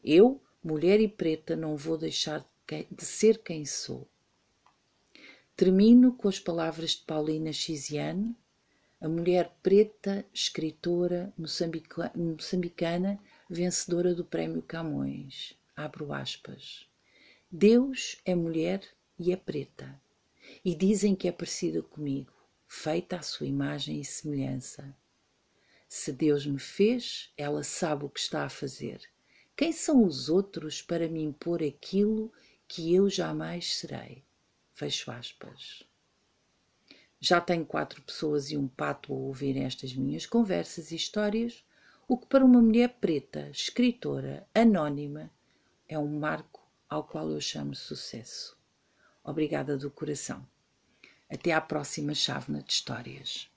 Eu, 0.03 0.39
mulher 0.63 0.99
e 0.99 1.07
preta, 1.07 1.55
não 1.55 1.75
vou 1.75 1.97
deixar 1.97 2.47
de 2.67 3.03
ser 3.03 3.39
quem 3.39 3.65
sou. 3.65 4.07
Termino 5.55 6.13
com 6.13 6.27
as 6.27 6.39
palavras 6.39 6.91
de 6.91 7.01
Paulina 7.01 7.51
Chiziane, 7.51 8.37
a 9.01 9.09
mulher 9.09 9.51
preta, 9.63 10.23
escritora 10.31 11.33
moçambicana, 11.35 13.19
vencedora 13.49 14.13
do 14.13 14.23
Prémio 14.23 14.61
Camões. 14.61 15.57
Abro 15.75 16.13
aspas. 16.13 16.87
Deus 17.51 18.21
é 18.23 18.35
mulher 18.35 18.83
e 19.17 19.31
é 19.31 19.35
preta 19.35 19.99
e 20.63 20.75
dizem 20.75 21.15
que 21.15 21.27
é 21.27 21.31
parecida 21.31 21.81
comigo, 21.81 22.33
feita 22.67 23.17
à 23.17 23.21
sua 23.21 23.47
imagem 23.47 23.99
e 24.01 24.05
semelhança. 24.05 24.95
Se 25.87 26.11
Deus 26.11 26.45
me 26.45 26.59
fez, 26.59 27.31
ela 27.37 27.63
sabe 27.63 28.05
o 28.05 28.09
que 28.09 28.19
está 28.19 28.43
a 28.43 28.49
fazer. 28.49 29.01
Quem 29.55 29.71
são 29.71 30.03
os 30.03 30.29
outros 30.29 30.81
para 30.81 31.07
me 31.07 31.23
impor 31.23 31.63
aquilo 31.63 32.31
que 32.67 32.93
eu 32.93 33.09
jamais 33.09 33.75
serei? 33.75 34.23
Fecho 34.73 35.09
aspas. 35.09 35.83
Já 37.19 37.41
tenho 37.41 37.65
quatro 37.65 38.01
pessoas 38.01 38.51
e 38.51 38.57
um 38.57 38.67
pato 38.67 39.13
a 39.13 39.15
ouvir 39.15 39.57
estas 39.57 39.95
minhas 39.95 40.25
conversas 40.25 40.91
e 40.91 40.95
histórias, 40.95 41.63
o 42.07 42.17
que 42.17 42.27
para 42.27 42.45
uma 42.45 42.61
mulher 42.61 42.97
preta, 43.01 43.49
escritora, 43.49 44.47
anónima, 44.53 45.31
é 45.87 45.97
um 45.97 46.19
marco 46.19 46.61
ao 46.89 47.03
qual 47.03 47.29
eu 47.31 47.41
chamo 47.41 47.73
sucesso. 47.73 48.56
Obrigada 49.27 49.77
do 49.77 49.91
coração. 49.91 50.47
Até 51.29 51.51
à 51.51 51.59
próxima 51.59 52.15
chávena 52.15 52.63
de 52.63 52.71
histórias. 52.71 53.49